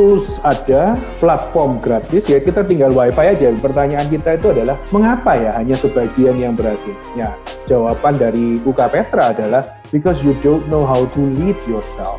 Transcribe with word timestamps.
tools 0.00 0.40
ada, 0.48 0.96
platform 1.20 1.76
gratis, 1.76 2.24
ya 2.24 2.40
kita 2.40 2.64
tinggal 2.64 2.88
wifi 2.88 3.36
aja. 3.36 3.52
Pertanyaan 3.60 4.08
kita 4.08 4.40
itu 4.40 4.48
adalah, 4.48 4.80
mengapa 4.96 5.36
ya 5.36 5.52
hanya 5.60 5.76
sebagian 5.76 6.40
yang 6.40 6.56
berhasil? 6.56 6.96
Ya, 7.12 7.36
jawaban 7.68 8.16
dari 8.16 8.56
Buka 8.64 8.88
Petra 8.88 9.36
adalah, 9.36 9.76
because 9.92 10.24
you 10.24 10.32
don't 10.40 10.64
know 10.72 10.88
how 10.88 11.04
to 11.04 11.20
lead 11.36 11.52
yourself. 11.68 12.16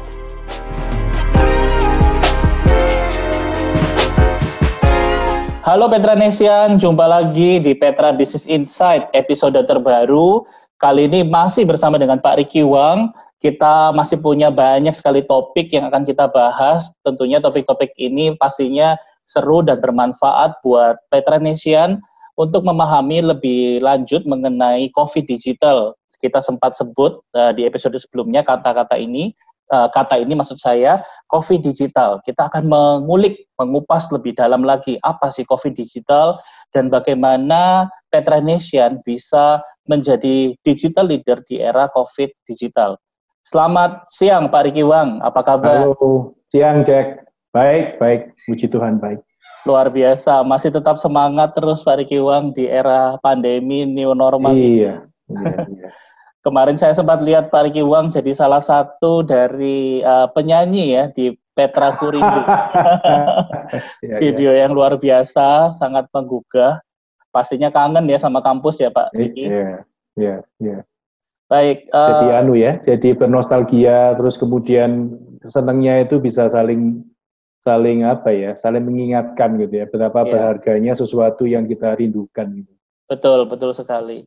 Halo 5.65 5.89
Petra 5.89 6.13
Nesian, 6.13 6.77
jumpa 6.77 7.09
lagi 7.09 7.57
di 7.57 7.73
Petra 7.73 8.13
Business 8.13 8.45
Insight 8.45 9.09
episode 9.17 9.57
terbaru. 9.57 10.45
Kali 10.77 11.09
ini 11.09 11.25
masih 11.25 11.65
bersama 11.65 11.97
dengan 11.97 12.21
Pak 12.21 12.45
Riki 12.45 12.61
Wang, 12.61 13.09
kita 13.41 13.89
masih 13.97 14.21
punya 14.21 14.53
banyak 14.53 14.93
sekali 14.93 15.25
topik 15.25 15.73
yang 15.73 15.89
akan 15.89 16.05
kita 16.05 16.29
bahas. 16.29 16.93
Tentunya 17.01 17.41
topik-topik 17.41 17.97
ini 17.97 18.37
pastinya 18.37 18.93
seru 19.25 19.65
dan 19.65 19.81
bermanfaat 19.81 20.61
buat 20.61 21.01
Petranesian 21.09 21.97
untuk 22.37 22.61
memahami 22.61 23.25
lebih 23.33 23.81
lanjut 23.81 24.29
mengenai 24.29 24.93
COVID 24.93 25.25
digital. 25.25 25.97
Kita 26.21 26.37
sempat 26.37 26.77
sebut 26.77 27.17
uh, 27.33 27.49
di 27.49 27.65
episode 27.65 27.97
sebelumnya 27.97 28.45
kata-kata 28.45 28.93
ini, 28.93 29.33
uh, 29.73 29.89
kata 29.89 30.21
ini 30.21 30.37
maksud 30.37 30.61
saya 30.61 31.01
COVID 31.33 31.65
digital. 31.65 32.21
Kita 32.21 32.45
akan 32.45 32.69
mengulik, 32.69 33.49
mengupas 33.57 34.13
lebih 34.13 34.37
dalam 34.37 34.61
lagi 34.61 35.01
apa 35.01 35.33
sih 35.33 35.49
COVID 35.49 35.73
digital 35.73 36.37
dan 36.69 36.93
bagaimana 36.93 37.89
Petranesian 38.13 39.01
bisa 39.01 39.65
menjadi 39.89 40.53
digital 40.61 41.09
leader 41.09 41.41
di 41.49 41.57
era 41.57 41.89
COVID 41.89 42.29
digital. 42.45 43.01
Selamat 43.41 44.05
siang 44.05 44.53
Pak 44.53 44.69
Riki 44.69 44.85
Wang, 44.85 45.17
apa 45.25 45.41
kabar? 45.41 45.89
Halo, 45.89 46.37
siang 46.45 46.85
Jack. 46.85 47.25
Baik, 47.49 47.97
baik. 47.97 48.37
Puji 48.45 48.69
Tuhan, 48.69 49.01
baik. 49.01 49.17
Luar 49.65 49.89
biasa, 49.89 50.45
masih 50.45 50.69
tetap 50.69 51.01
semangat 51.01 51.57
terus 51.57 51.81
Pak 51.81 52.05
Riki 52.05 52.21
Wang 52.21 52.53
di 52.53 52.69
era 52.69 53.17
pandemi 53.17 53.81
new 53.89 54.13
normal. 54.13 54.53
Iya, 54.53 55.09
iya, 55.25 55.53
iya. 55.73 55.89
Kemarin 56.45 56.77
saya 56.77 56.93
sempat 56.93 57.21
lihat 57.25 57.49
Pak 57.49 57.69
Riki 57.69 57.81
Wang 57.81 58.13
jadi 58.13 58.29
salah 58.37 58.61
satu 58.61 59.25
dari 59.25 60.05
uh, 60.05 60.29
penyanyi 60.29 60.97
ya 60.97 61.03
di 61.09 61.33
Petra 61.57 61.97
Kurindu. 61.97 62.41
Iya, 64.03 64.19
Video 64.19 64.51
iya. 64.51 64.67
yang 64.67 64.75
luar 64.75 64.99
biasa, 64.99 65.71
sangat 65.79 66.03
menggugah. 66.11 66.83
Pastinya 67.31 67.71
kangen 67.71 68.03
ya 68.03 68.19
sama 68.19 68.43
kampus 68.43 68.83
ya 68.83 68.91
Pak 68.91 69.15
Riki. 69.15 69.47
Iya, 69.47 69.87
iya, 70.19 70.35
iya. 70.59 70.83
Baik. 71.51 71.91
Uh, 71.91 72.07
jadi 72.07 72.27
anu 72.39 72.55
ya, 72.55 72.79
jadi 72.79 73.11
bernostalgia, 73.11 74.15
terus 74.15 74.39
kemudian 74.39 75.19
senangnya 75.51 75.99
itu 75.99 76.23
bisa 76.23 76.47
saling 76.47 77.03
saling 77.67 78.07
apa 78.07 78.31
ya, 78.31 78.55
saling 78.55 78.87
mengingatkan 78.87 79.59
gitu 79.59 79.83
ya, 79.83 79.85
betapa 79.91 80.23
yeah. 80.23 80.31
berharganya 80.31 80.95
sesuatu 80.95 81.43
yang 81.43 81.67
kita 81.67 81.99
rindukan 81.99 82.47
gitu. 82.55 82.71
Betul, 83.11 83.51
betul 83.51 83.75
sekali. 83.75 84.23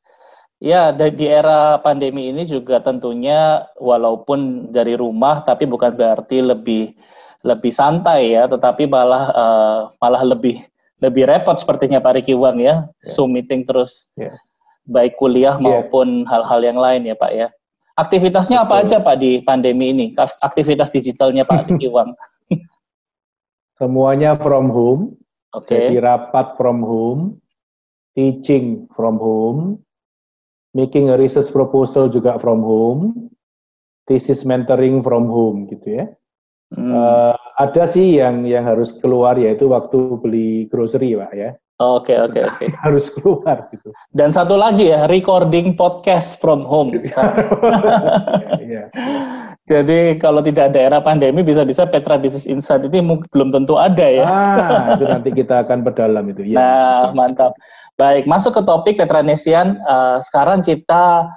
Ya, 0.61 0.92
di 0.92 1.25
era 1.25 1.80
pandemi 1.80 2.28
ini 2.28 2.45
juga 2.45 2.84
tentunya 2.84 3.72
walaupun 3.80 4.69
dari 4.69 4.92
rumah, 4.92 5.41
tapi 5.48 5.64
bukan 5.64 5.97
berarti 5.97 6.45
lebih 6.45 6.92
lebih 7.41 7.72
santai 7.72 8.36
ya, 8.36 8.45
tetapi 8.45 8.84
malah 8.84 9.25
uh, 9.33 9.80
malah 9.97 10.20
lebih 10.28 10.61
lebih 11.00 11.25
repot 11.25 11.56
sepertinya 11.56 12.05
Pak 12.05 12.20
Riki 12.20 12.36
Wang 12.36 12.61
ya, 12.61 12.84
yeah. 12.84 13.00
Zoom 13.00 13.33
meeting 13.33 13.64
terus. 13.64 14.12
Yeah 14.12 14.36
baik 14.85 15.17
kuliah 15.17 15.57
yeah. 15.57 15.65
maupun 15.65 16.29
hal-hal 16.29 16.61
yang 16.61 16.79
lain 16.79 17.09
ya 17.09 17.17
Pak 17.17 17.33
ya. 17.33 17.49
Aktivitasnya 17.95 18.63
Betul. 18.63 18.67
apa 18.69 18.75
aja 18.83 18.97
Pak 18.99 19.17
di 19.23 19.39
pandemi 19.47 19.95
ini? 19.95 20.07
Aktivitas 20.19 20.91
digitalnya 20.91 21.47
Pak 21.47 21.71
Wang? 21.95 22.13
Semuanya 23.79 24.35
from 24.35 24.71
home. 24.71 25.15
Oke. 25.55 25.71
Okay. 25.71 25.95
Jadi 25.95 26.03
rapat 26.03 26.59
from 26.59 26.83
home, 26.83 27.39
teaching 28.19 28.91
from 28.98 29.23
home, 29.23 29.79
making 30.75 31.14
a 31.14 31.17
research 31.17 31.55
proposal 31.55 32.11
juga 32.11 32.35
from 32.42 32.67
home, 32.67 33.31
thesis 34.11 34.42
mentoring 34.42 35.01
from 35.01 35.31
home 35.31 35.70
gitu 35.70 36.03
ya. 36.03 36.07
Hmm. 36.75 36.91
Uh, 36.91 37.35
ada 37.55 37.87
sih 37.87 38.19
yang 38.19 38.42
yang 38.42 38.67
harus 38.67 38.98
keluar 38.98 39.39
yaitu 39.39 39.70
waktu 39.70 40.19
beli 40.19 40.67
grocery 40.67 41.14
pak 41.14 41.33
ya. 41.33 41.51
Oke 41.83 42.14
oke 42.14 42.39
oke. 42.39 42.64
Harus 42.86 43.11
keluar 43.11 43.67
gitu. 43.74 43.90
Dan 44.14 44.30
satu 44.30 44.55
lagi 44.55 44.95
ya, 44.95 45.11
recording 45.11 45.74
podcast 45.74 46.39
from 46.39 46.62
home. 46.62 46.95
Iya. 48.64 48.89
Jadi 49.68 50.17
kalau 50.20 50.40
tidak 50.40 50.73
ada 50.73 50.80
era 50.80 50.98
pandemi 51.05 51.45
bisa-bisa 51.45 51.84
Petra 51.84 52.17
Business 52.17 52.48
Insight 52.48 52.84
ini 52.89 53.01
belum 53.29 53.52
tentu 53.52 53.77
ada 53.77 54.07
ya. 54.08 54.24
Ah, 54.24 54.96
itu 54.96 55.05
nanti 55.05 55.29
kita 55.33 55.64
akan 55.64 55.84
berdalam 55.84 56.24
itu 56.33 56.48
ya. 56.48 56.57
Nah, 56.57 57.02
mantap. 57.13 57.52
Baik, 58.01 58.24
masuk 58.24 58.57
ke 58.57 58.63
topik 58.64 58.96
Petra 58.96 59.20
Nesian. 59.20 59.77
Uh, 59.84 60.20
sekarang 60.24 60.64
kita 60.64 61.29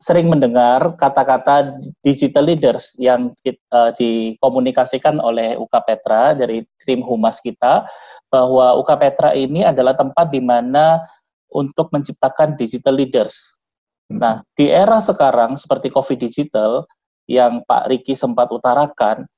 sering 0.00 0.32
mendengar 0.32 0.96
kata-kata 0.96 1.76
digital 2.00 2.48
leaders 2.48 2.96
yang 2.96 3.36
uh, 3.68 3.92
dikomunikasikan 3.92 5.20
oleh 5.20 5.60
UK 5.60 5.74
Petra 5.84 6.32
dari 6.32 6.64
tim 6.80 7.04
humas 7.04 7.36
kita 7.44 7.84
bahwa 8.32 8.80
UK 8.80 8.90
Petra 8.96 9.36
ini 9.36 9.60
adalah 9.60 9.92
tempat 9.92 10.32
di 10.32 10.40
mana 10.40 11.04
untuk 11.52 11.92
menciptakan 11.92 12.56
digital 12.56 12.96
leaders. 12.96 13.60
Nah, 14.08 14.40
di 14.56 14.72
era 14.72 15.04
sekarang 15.04 15.60
seperti 15.60 15.92
COVID 15.92 16.16
digital 16.16 16.88
yang 17.28 17.60
Pak 17.68 17.92
Riki 17.92 18.16
sempat 18.16 18.48
utarakan, 18.50 19.28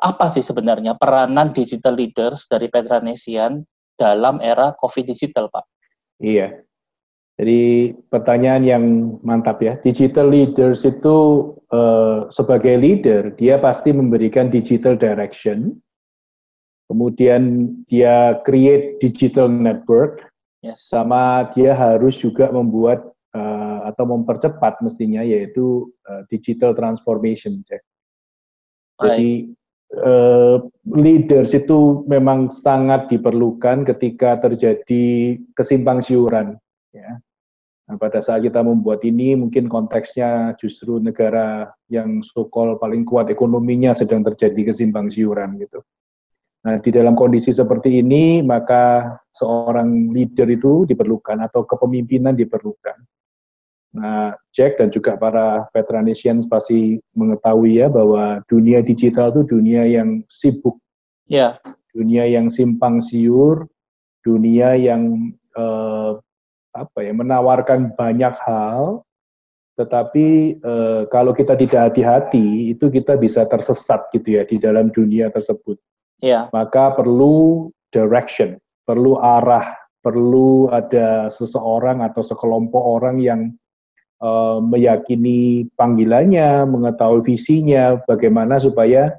apa 0.00 0.26
sih 0.32 0.40
sebenarnya 0.40 0.96
peranan 0.96 1.52
digital 1.52 1.92
leaders 1.92 2.48
dari 2.48 2.72
Petranesian 2.72 3.60
dalam 4.00 4.40
era 4.40 4.72
COVID 4.80 5.12
digital, 5.12 5.52
Pak? 5.52 5.68
Iya, 6.24 6.64
jadi 7.40 7.96
pertanyaan 8.12 8.62
yang 8.68 8.84
mantap 9.24 9.64
ya. 9.64 9.80
Digital 9.80 10.28
leaders 10.28 10.84
itu 10.84 11.48
uh, 11.72 12.28
sebagai 12.28 12.76
leader 12.76 13.32
dia 13.32 13.56
pasti 13.56 13.96
memberikan 13.96 14.52
digital 14.52 14.92
direction. 14.92 15.72
Kemudian 16.84 17.72
dia 17.88 18.36
create 18.44 19.00
digital 19.00 19.48
network. 19.48 20.20
Yes. 20.60 20.84
Sama 20.92 21.48
dia 21.56 21.72
harus 21.72 22.20
juga 22.20 22.52
membuat 22.52 23.08
uh, 23.32 23.88
atau 23.88 24.04
mempercepat 24.04 24.84
mestinya 24.84 25.24
yaitu 25.24 25.88
uh, 26.12 26.28
digital 26.28 26.76
transformation. 26.76 27.64
Cek. 27.64 27.80
Jadi 29.00 29.48
uh, 29.96 30.60
leaders 30.92 31.56
itu 31.56 32.04
memang 32.04 32.52
sangat 32.52 33.08
diperlukan 33.08 33.88
ketika 33.88 34.36
terjadi 34.44 35.40
kesimpang 35.56 36.04
siuran 36.04 36.60
ya 36.92 37.16
Nah, 37.90 37.98
pada 37.98 38.22
saat 38.22 38.46
kita 38.46 38.62
membuat 38.62 39.02
ini, 39.02 39.34
mungkin 39.34 39.66
konteksnya 39.66 40.54
justru 40.54 41.02
negara 41.02 41.74
yang 41.90 42.22
sokol 42.22 42.78
paling 42.78 43.02
kuat 43.02 43.26
ekonominya 43.34 43.98
sedang 43.98 44.22
terjadi 44.22 44.70
kesimpang 44.70 45.10
siuran 45.10 45.58
gitu. 45.58 45.82
Nah, 46.62 46.78
di 46.78 46.94
dalam 46.94 47.18
kondisi 47.18 47.50
seperti 47.50 47.98
ini, 47.98 48.46
maka 48.46 49.18
seorang 49.34 50.14
leader 50.14 50.46
itu 50.54 50.86
diperlukan 50.86 51.42
atau 51.50 51.66
kepemimpinan 51.66 52.38
diperlukan. 52.38 52.94
Nah, 53.90 54.38
Jack 54.54 54.78
dan 54.78 54.94
juga 54.94 55.18
para 55.18 55.66
Petranesians 55.74 56.46
pasti 56.46 57.02
mengetahui 57.18 57.82
ya 57.82 57.90
bahwa 57.90 58.38
dunia 58.46 58.86
digital 58.86 59.34
itu 59.34 59.42
dunia 59.50 59.82
yang 59.82 60.22
sibuk. 60.30 60.78
Ya. 61.26 61.58
Dunia 61.90 62.22
yang 62.30 62.54
simpang 62.54 63.02
siur, 63.02 63.66
dunia 64.22 64.78
yang 64.78 65.34
uh, 65.58 66.22
apa 66.70 67.02
ya 67.02 67.10
menawarkan 67.10 67.98
banyak 67.98 68.34
hal 68.46 69.02
tetapi 69.80 70.60
e, 70.60 70.74
kalau 71.08 71.32
kita 71.32 71.56
tidak 71.56 71.88
hati-hati 71.88 72.76
itu 72.76 72.92
kita 72.92 73.16
bisa 73.16 73.48
tersesat 73.48 74.12
gitu 74.12 74.36
ya 74.36 74.44
di 74.44 74.60
dalam 74.60 74.92
dunia 74.92 75.32
tersebut. 75.32 75.80
Yeah. 76.20 76.52
Maka 76.52 76.92
perlu 76.92 77.72
direction, 77.88 78.60
perlu 78.84 79.16
arah, 79.16 79.72
perlu 80.04 80.68
ada 80.68 81.32
seseorang 81.32 82.04
atau 82.04 82.20
sekelompok 82.20 82.82
orang 83.00 83.24
yang 83.24 83.40
e, 84.20 84.30
meyakini 84.60 85.64
panggilannya, 85.80 86.68
mengetahui 86.68 87.24
visinya, 87.24 87.96
bagaimana 88.04 88.60
supaya 88.60 89.16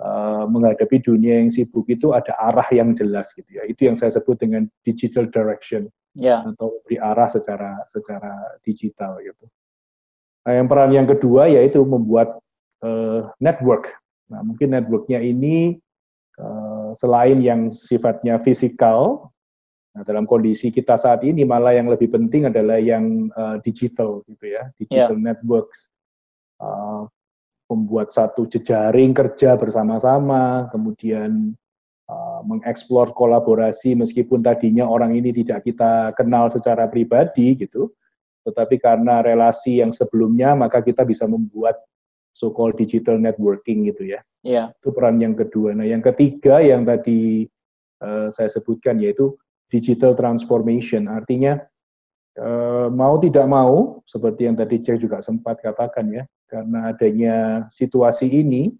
e, 0.00 0.08
menghadapi 0.48 1.04
dunia 1.04 1.36
yang 1.36 1.52
sibuk 1.52 1.84
itu 1.92 2.16
ada 2.16 2.32
arah 2.40 2.68
yang 2.72 2.96
jelas 2.96 3.28
gitu 3.36 3.60
ya. 3.60 3.68
Itu 3.68 3.84
yang 3.92 4.00
saya 4.00 4.16
sebut 4.16 4.40
dengan 4.40 4.72
digital 4.88 5.28
direction 5.28 5.92
yeah. 6.18 6.42
atau 6.42 6.82
beri 6.84 6.98
arah 6.98 7.30
secara 7.30 7.86
secara 7.86 8.58
digital 8.66 9.22
gitu. 9.22 9.46
Nah, 10.44 10.52
yang 10.58 10.66
peran 10.66 10.92
yang 10.92 11.06
kedua 11.06 11.46
yaitu 11.46 11.80
membuat 11.86 12.36
uh, 12.82 13.30
network. 13.38 13.88
Nah, 14.28 14.44
mungkin 14.44 14.74
networknya 14.74 15.22
ini 15.22 15.78
uh, 16.36 16.92
selain 16.92 17.40
yang 17.40 17.70
sifatnya 17.72 18.42
fisikal, 18.42 19.30
nah, 19.96 20.02
dalam 20.04 20.26
kondisi 20.28 20.68
kita 20.74 20.98
saat 20.98 21.24
ini 21.24 21.46
malah 21.46 21.72
yang 21.72 21.88
lebih 21.88 22.12
penting 22.12 22.50
adalah 22.50 22.76
yang 22.76 23.32
uh, 23.32 23.56
digital 23.62 24.20
gitu 24.28 24.52
ya, 24.52 24.68
digital 24.76 25.16
yeah. 25.16 25.24
networks. 25.32 25.88
Uh, 26.58 27.06
membuat 27.68 28.08
satu 28.08 28.48
jejaring 28.48 29.12
kerja 29.12 29.52
bersama-sama, 29.60 30.72
kemudian 30.72 31.52
uh, 32.08 32.40
mengeksplor 32.44 33.12
kolaborasi 33.14 33.94
meskipun 33.94 34.42
tadinya 34.42 34.88
orang 34.88 35.14
ini 35.14 35.30
tidak 35.30 35.64
kita 35.68 36.16
kenal 36.16 36.48
secara 36.48 36.88
pribadi 36.88 37.54
gitu, 37.54 37.92
tetapi 38.48 38.80
karena 38.80 39.20
relasi 39.20 39.84
yang 39.84 39.92
sebelumnya 39.92 40.56
maka 40.56 40.80
kita 40.80 41.04
bisa 41.04 41.28
membuat 41.28 41.76
so-called 42.32 42.78
digital 42.80 43.20
networking 43.20 43.86
gitu 43.88 44.08
ya. 44.08 44.20
Iya. 44.46 44.72
Itu 44.78 44.94
peran 44.94 45.18
yang 45.18 45.34
kedua. 45.34 45.74
Nah, 45.74 45.84
yang 45.84 46.00
ketiga 46.00 46.62
yang 46.62 46.86
tadi 46.86 47.44
uh, 48.00 48.30
saya 48.30 48.48
sebutkan 48.48 49.02
yaitu 49.02 49.34
digital 49.68 50.14
transformation. 50.14 51.10
Artinya 51.10 51.60
uh, 52.38 52.88
mau 52.88 53.18
tidak 53.20 53.44
mau 53.50 54.00
seperti 54.06 54.48
yang 54.48 54.56
tadi 54.56 54.80
Cek 54.80 55.02
juga 55.02 55.20
sempat 55.20 55.60
katakan 55.60 56.08
ya, 56.14 56.24
karena 56.48 56.94
adanya 56.94 57.36
situasi 57.74 58.30
ini 58.30 58.72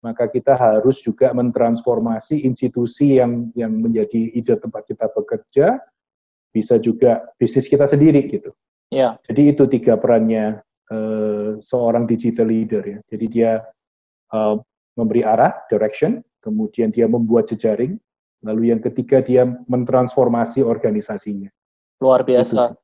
maka 0.00 0.28
kita 0.32 0.56
harus 0.56 1.04
juga 1.04 1.32
mentransformasi 1.36 2.44
institusi 2.48 3.20
yang 3.20 3.52
yang 3.52 3.72
menjadi 3.72 4.32
ide 4.32 4.56
tempat 4.56 4.88
kita 4.88 5.06
bekerja, 5.12 5.80
bisa 6.50 6.80
juga 6.80 7.28
bisnis 7.36 7.68
kita 7.68 7.84
sendiri 7.84 8.24
gitu. 8.28 8.50
Ya. 8.90 9.20
Jadi 9.28 9.54
itu 9.54 9.68
tiga 9.70 10.00
perannya 10.00 10.64
uh, 10.90 11.60
seorang 11.62 12.08
digital 12.08 12.50
leader 12.50 12.82
ya. 12.82 12.98
Jadi 13.06 13.26
dia 13.30 13.62
uh, 14.34 14.56
memberi 14.98 15.22
arah, 15.22 15.54
direction, 15.70 16.24
kemudian 16.42 16.90
dia 16.90 17.06
membuat 17.06 17.52
jejaring, 17.52 18.00
lalu 18.42 18.72
yang 18.74 18.80
ketiga 18.82 19.22
dia 19.22 19.46
mentransformasi 19.46 20.64
organisasinya. 20.64 21.52
Luar 22.00 22.24
biasa. 22.24 22.74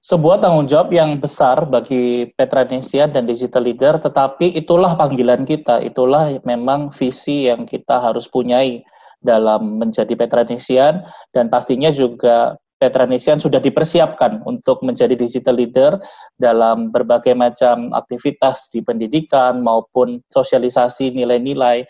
Sebuah 0.00 0.40
tanggung 0.40 0.64
jawab 0.64 0.88
yang 0.88 1.20
besar 1.20 1.68
bagi 1.68 2.32
Petranesia 2.32 3.04
dan 3.04 3.28
digital 3.28 3.68
leader, 3.68 4.00
tetapi 4.00 4.56
itulah 4.56 4.96
panggilan 4.96 5.44
kita, 5.44 5.84
itulah 5.84 6.32
memang 6.48 6.88
visi 6.96 7.44
yang 7.44 7.68
kita 7.68 8.00
harus 8.00 8.24
punyai 8.24 8.80
dalam 9.20 9.76
menjadi 9.76 10.16
Petranesian 10.16 11.04
dan 11.36 11.52
pastinya 11.52 11.92
juga 11.92 12.56
Petranesian 12.80 13.36
sudah 13.36 13.60
dipersiapkan 13.60 14.40
untuk 14.48 14.80
menjadi 14.80 15.12
digital 15.12 15.60
leader 15.60 16.00
dalam 16.40 16.88
berbagai 16.88 17.36
macam 17.36 17.92
aktivitas 17.92 18.72
di 18.72 18.80
pendidikan 18.80 19.60
maupun 19.60 20.24
sosialisasi 20.32 21.12
nilai-nilai 21.12 21.84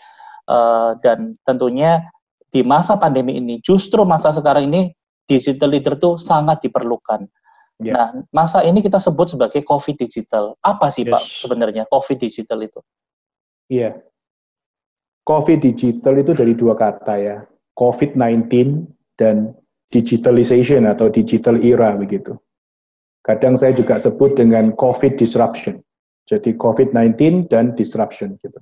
uh, 0.51 0.99
dan 0.99 1.39
tentunya 1.47 2.03
di 2.51 2.67
masa 2.67 2.99
pandemi 2.99 3.39
ini 3.39 3.63
justru 3.63 4.03
masa 4.03 4.35
sekarang 4.35 4.67
ini 4.67 4.91
digital 5.23 5.71
leader 5.71 5.95
itu 5.95 6.19
sangat 6.19 6.59
diperlukan 6.67 7.23
Yeah. 7.81 7.97
Nah, 7.97 8.09
masa 8.29 8.61
ini 8.61 8.85
kita 8.85 9.01
sebut 9.01 9.33
sebagai 9.33 9.65
COVID 9.65 9.97
digital. 9.97 10.53
Apa 10.61 10.93
sih 10.93 11.01
yes. 11.03 11.11
Pak 11.17 11.23
sebenarnya 11.25 11.83
COVID 11.89 12.17
digital 12.21 12.61
itu? 12.61 12.79
Iya. 13.73 13.81
Yeah. 13.81 13.93
COVID 15.25 15.59
digital 15.61 16.13
itu 16.21 16.31
dari 16.37 16.53
dua 16.53 16.77
kata 16.77 17.13
ya. 17.17 17.37
COVID-19 17.77 18.85
dan 19.17 19.57
digitalization 19.89 20.85
atau 20.85 21.09
digital 21.09 21.57
era 21.57 21.97
begitu. 21.97 22.37
Kadang 23.25 23.57
saya 23.57 23.73
juga 23.73 23.97
sebut 23.97 24.37
dengan 24.37 24.73
COVID 24.77 25.17
disruption. 25.17 25.81
Jadi 26.29 26.57
COVID-19 26.57 27.49
dan 27.49 27.73
disruption 27.73 28.37
gitu. 28.41 28.57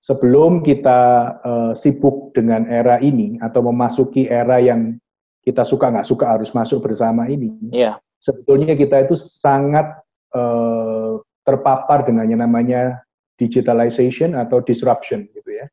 Sebelum 0.00 0.64
kita 0.64 1.00
uh, 1.44 1.72
sibuk 1.76 2.32
dengan 2.32 2.64
era 2.72 2.96
ini 3.04 3.36
atau 3.44 3.60
memasuki 3.60 4.24
era 4.28 4.56
yang 4.56 4.96
kita 5.44 5.64
suka 5.64 5.92
nggak 5.92 6.08
suka 6.08 6.24
harus 6.36 6.52
masuk 6.56 6.88
bersama 6.88 7.28
ini, 7.28 7.52
yeah 7.68 8.00
sebetulnya 8.20 8.76
kita 8.76 9.08
itu 9.08 9.16
sangat 9.16 9.98
uh, 10.36 11.18
terpapar 11.42 12.04
dengan 12.04 12.28
yang 12.28 12.44
namanya 12.44 13.00
digitalization 13.40 14.36
atau 14.36 14.60
disruption 14.60 15.24
gitu 15.32 15.50
ya. 15.50 15.66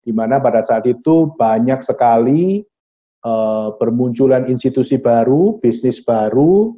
Di 0.00 0.14
mana 0.14 0.40
pada 0.40 0.62
saat 0.62 0.86
itu 0.86 1.34
banyak 1.34 1.82
sekali 1.82 2.62
uh, 3.26 3.74
bermunculan 3.76 4.46
institusi 4.48 4.96
baru, 4.96 5.58
bisnis 5.60 6.00
baru 6.00 6.72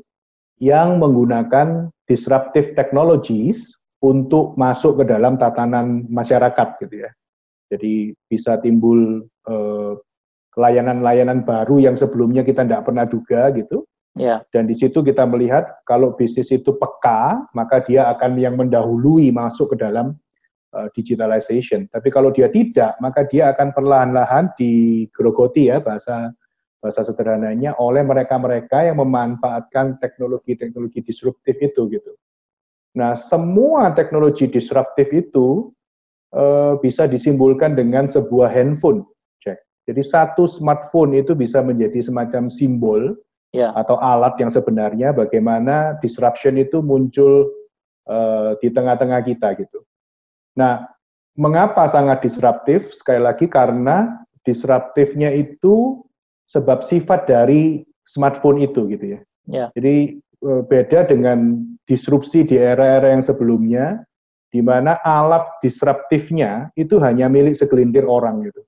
yang 0.58 0.98
menggunakan 0.98 1.92
disruptive 2.08 2.74
technologies 2.74 3.76
untuk 4.02 4.58
masuk 4.58 5.04
ke 5.04 5.14
dalam 5.14 5.38
tatanan 5.38 6.08
masyarakat 6.10 6.68
gitu 6.82 7.06
ya. 7.06 7.10
Jadi 7.70 8.10
bisa 8.26 8.58
timbul 8.58 9.22
uh, 9.46 9.94
layanan-layanan 10.58 11.46
baru 11.46 11.80
yang 11.80 11.96
sebelumnya 11.96 12.42
kita 12.44 12.66
tidak 12.66 12.84
pernah 12.84 13.06
duga 13.08 13.48
gitu 13.54 13.86
Ya. 14.12 14.44
Dan 14.52 14.68
di 14.68 14.76
situ 14.76 15.00
kita 15.00 15.24
melihat 15.24 15.80
kalau 15.88 16.12
bisnis 16.12 16.52
itu 16.52 16.76
peka, 16.76 17.48
maka 17.56 17.80
dia 17.80 18.12
akan 18.12 18.36
yang 18.36 18.60
mendahului 18.60 19.32
masuk 19.32 19.72
ke 19.72 19.76
dalam 19.80 20.12
uh, 20.76 20.88
digitalization. 20.92 21.88
Tapi 21.88 22.12
kalau 22.12 22.28
dia 22.28 22.52
tidak, 22.52 23.00
maka 23.00 23.24
dia 23.24 23.48
akan 23.56 23.72
perlahan-lahan 23.72 24.52
digerogoti 24.60 25.72
ya 25.72 25.80
bahasa 25.80 26.28
bahasa 26.82 27.06
sederhananya 27.06 27.78
oleh 27.78 28.02
mereka-mereka 28.02 28.84
yang 28.84 28.98
memanfaatkan 29.00 30.02
teknologi-teknologi 30.02 31.00
disruptif 31.00 31.56
itu 31.62 31.88
gitu. 31.88 32.12
Nah, 32.98 33.16
semua 33.16 33.94
teknologi 33.96 34.50
disruptif 34.50 35.08
itu 35.14 35.72
uh, 36.36 36.76
bisa 36.82 37.08
disimbolkan 37.08 37.72
dengan 37.72 38.04
sebuah 38.10 38.52
handphone. 38.52 39.08
Jadi 39.82 40.02
satu 40.02 40.46
smartphone 40.46 41.18
itu 41.18 41.34
bisa 41.34 41.58
menjadi 41.58 41.98
semacam 42.06 42.46
simbol 42.46 43.18
ya. 43.52 43.70
atau 43.76 44.00
alat 44.00 44.34
yang 44.40 44.50
sebenarnya 44.50 45.12
bagaimana 45.12 46.00
disruption 46.00 46.56
itu 46.58 46.80
muncul 46.80 47.52
uh, 48.08 48.56
di 48.58 48.72
tengah-tengah 48.72 49.20
kita 49.22 49.54
gitu. 49.60 49.84
Nah, 50.58 50.88
mengapa 51.36 51.86
sangat 51.86 52.24
disruptif? 52.24 52.90
Sekali 52.90 53.20
lagi 53.22 53.46
karena 53.46 54.24
disruptifnya 54.42 55.30
itu 55.30 56.02
sebab 56.50 56.82
sifat 56.82 57.28
dari 57.28 57.86
smartphone 58.02 58.64
itu 58.64 58.88
gitu 58.90 59.16
ya. 59.16 59.20
ya. 59.46 59.66
Jadi 59.76 60.18
uh, 60.42 60.64
beda 60.66 61.06
dengan 61.06 61.62
disrupsi 61.86 62.44
di 62.44 62.58
era-era 62.58 63.12
yang 63.12 63.24
sebelumnya, 63.24 64.02
di 64.52 64.60
mana 64.60 65.00
alat 65.00 65.48
disruptifnya 65.64 66.68
itu 66.76 67.00
hanya 67.00 67.28
milik 67.32 67.56
segelintir 67.56 68.04
orang 68.04 68.44
gitu. 68.44 68.60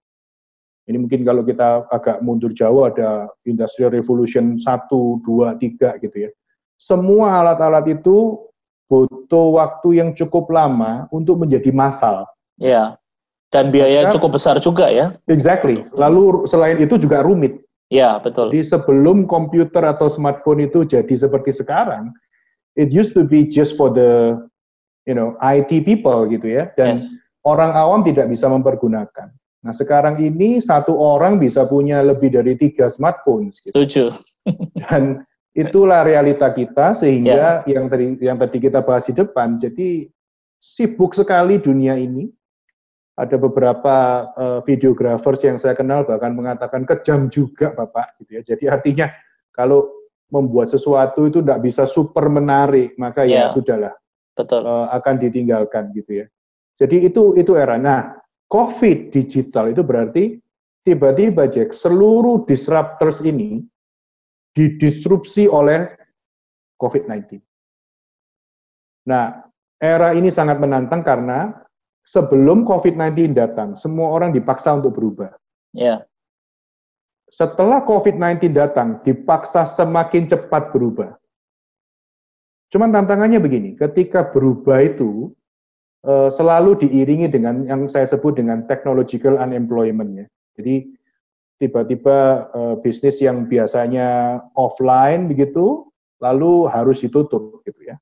Ini 0.84 1.00
mungkin 1.00 1.25
kalau 1.25 1.40
kita 1.40 1.88
agak 1.88 2.20
mundur 2.20 2.52
jauh 2.52 2.84
ada 2.84 3.32
Industrial 3.48 3.88
Revolution 3.88 4.60
1, 4.60 4.64
2, 4.92 5.56
3 5.56 6.04
gitu 6.04 6.16
ya. 6.28 6.31
Semua 6.76 7.40
alat-alat 7.40 7.88
itu 7.88 8.44
butuh 8.84 9.56
waktu 9.56 10.04
yang 10.04 10.12
cukup 10.12 10.52
lama 10.52 11.08
untuk 11.08 11.40
menjadi 11.40 11.72
massal. 11.72 12.28
Ya. 12.60 13.00
Dan 13.48 13.70
biaya 13.72 14.10
cukup 14.10 14.36
besar 14.36 14.60
juga 14.60 14.91
ya. 14.91 15.14
Exactly. 15.31 15.86
Lalu 15.94 16.44
selain 16.44 16.76
itu 16.76 17.00
juga 17.00 17.24
rumit. 17.24 17.64
Ya, 17.88 18.19
betul. 18.19 18.50
Jadi 18.50 18.67
sebelum 18.67 19.24
komputer 19.31 19.86
atau 19.86 20.10
smartphone 20.10 20.67
itu 20.67 20.82
jadi 20.82 21.14
seperti 21.14 21.55
sekarang, 21.55 22.10
it 22.74 22.91
used 22.91 23.14
to 23.14 23.22
be 23.22 23.46
just 23.46 23.79
for 23.79 23.88
the 23.88 24.34
you 25.06 25.14
know 25.14 25.38
IT 25.41 25.70
people 25.84 26.26
gitu 26.26 26.48
ya 26.48 26.72
dan 26.74 26.98
yes. 26.98 27.14
orang 27.46 27.72
awam 27.72 28.03
tidak 28.03 28.29
bisa 28.29 28.50
mempergunakan. 28.50 29.31
Nah 29.64 29.72
sekarang 29.72 30.20
ini 30.20 30.60
satu 30.60 30.92
orang 30.92 31.40
bisa 31.40 31.64
punya 31.64 32.04
lebih 32.04 32.36
dari 32.36 32.52
tiga 32.60 32.92
smartphone. 32.92 33.48
Gitu. 33.48 33.72
Setuju. 33.72 34.04
Dan 34.84 35.24
itulah 35.56 36.04
realita 36.04 36.52
kita 36.52 36.92
sehingga 36.92 37.64
yeah. 37.64 37.80
yang 37.80 37.88
tadi 37.88 38.04
yang 38.20 38.36
tadi 38.36 38.60
kita 38.60 38.84
bahas 38.84 39.08
di 39.08 39.16
depan. 39.16 39.56
Jadi 39.56 40.04
sibuk 40.60 41.16
sekali 41.16 41.56
dunia 41.56 41.96
ini. 41.96 42.28
Ada 43.14 43.38
beberapa 43.38 44.26
uh, 44.34 44.58
videographers 44.66 45.46
yang 45.46 45.54
saya 45.54 45.78
kenal 45.78 46.02
bahkan 46.02 46.34
mengatakan 46.34 46.82
kejam 46.82 47.30
juga 47.30 47.70
bapak 47.70 48.18
gitu 48.18 48.42
ya. 48.42 48.42
Jadi 48.42 48.66
artinya 48.66 49.06
kalau 49.54 49.86
membuat 50.34 50.66
sesuatu 50.66 51.30
itu 51.30 51.38
tidak 51.38 51.62
bisa 51.62 51.86
super 51.86 52.26
menarik 52.26 52.98
maka 52.98 53.22
yeah. 53.22 53.46
ya 53.46 53.54
sudahlah. 53.54 53.94
Betul. 54.34 54.66
Uh, 54.66 54.90
akan 54.90 55.22
ditinggalkan 55.22 55.94
gitu 55.94 56.20
ya. 56.20 56.26
Jadi 56.74 57.06
itu 57.06 57.38
itu 57.38 57.54
era. 57.54 57.78
Nah 57.78 58.18
COVID 58.55 59.11
digital 59.11 59.75
itu 59.75 59.82
berarti 59.82 60.39
tiba-tiba 60.87 61.51
Jack 61.51 61.75
seluruh 61.75 62.46
disruptors 62.46 63.19
ini 63.27 63.67
didisrupsi 64.55 65.51
oleh 65.51 65.91
COVID-19. 66.79 67.43
Nah, 69.11 69.43
era 69.82 70.15
ini 70.15 70.31
sangat 70.31 70.63
menantang 70.63 71.03
karena 71.03 71.51
sebelum 72.06 72.63
COVID-19 72.63 73.34
datang, 73.34 73.75
semua 73.75 74.15
orang 74.15 74.31
dipaksa 74.31 74.79
untuk 74.79 74.94
berubah. 74.94 75.34
Ya. 75.75 76.06
Setelah 77.34 77.82
COVID-19 77.82 78.55
datang, 78.55 79.03
dipaksa 79.03 79.67
semakin 79.67 80.31
cepat 80.31 80.70
berubah. 80.70 81.19
Cuman 82.70 82.94
tantangannya 82.94 83.43
begini, 83.43 83.75
ketika 83.75 84.31
berubah 84.31 84.79
itu 84.87 85.34
uh, 86.05 86.29
selalu 86.31 86.79
diiringi 86.84 87.29
dengan 87.32 87.65
yang 87.67 87.89
saya 87.91 88.06
sebut 88.06 88.39
dengan 88.39 88.69
technological 88.69 89.41
unemployment 89.41 90.25
ya. 90.25 90.27
Jadi 90.61 90.94
tiba-tiba 91.58 92.49
uh, 92.53 92.75
bisnis 92.79 93.19
yang 93.25 93.49
biasanya 93.49 94.41
offline 94.55 95.27
begitu 95.27 95.89
lalu 96.23 96.69
harus 96.70 97.03
ditutup 97.03 97.65
gitu 97.65 97.81
ya. 97.84 97.96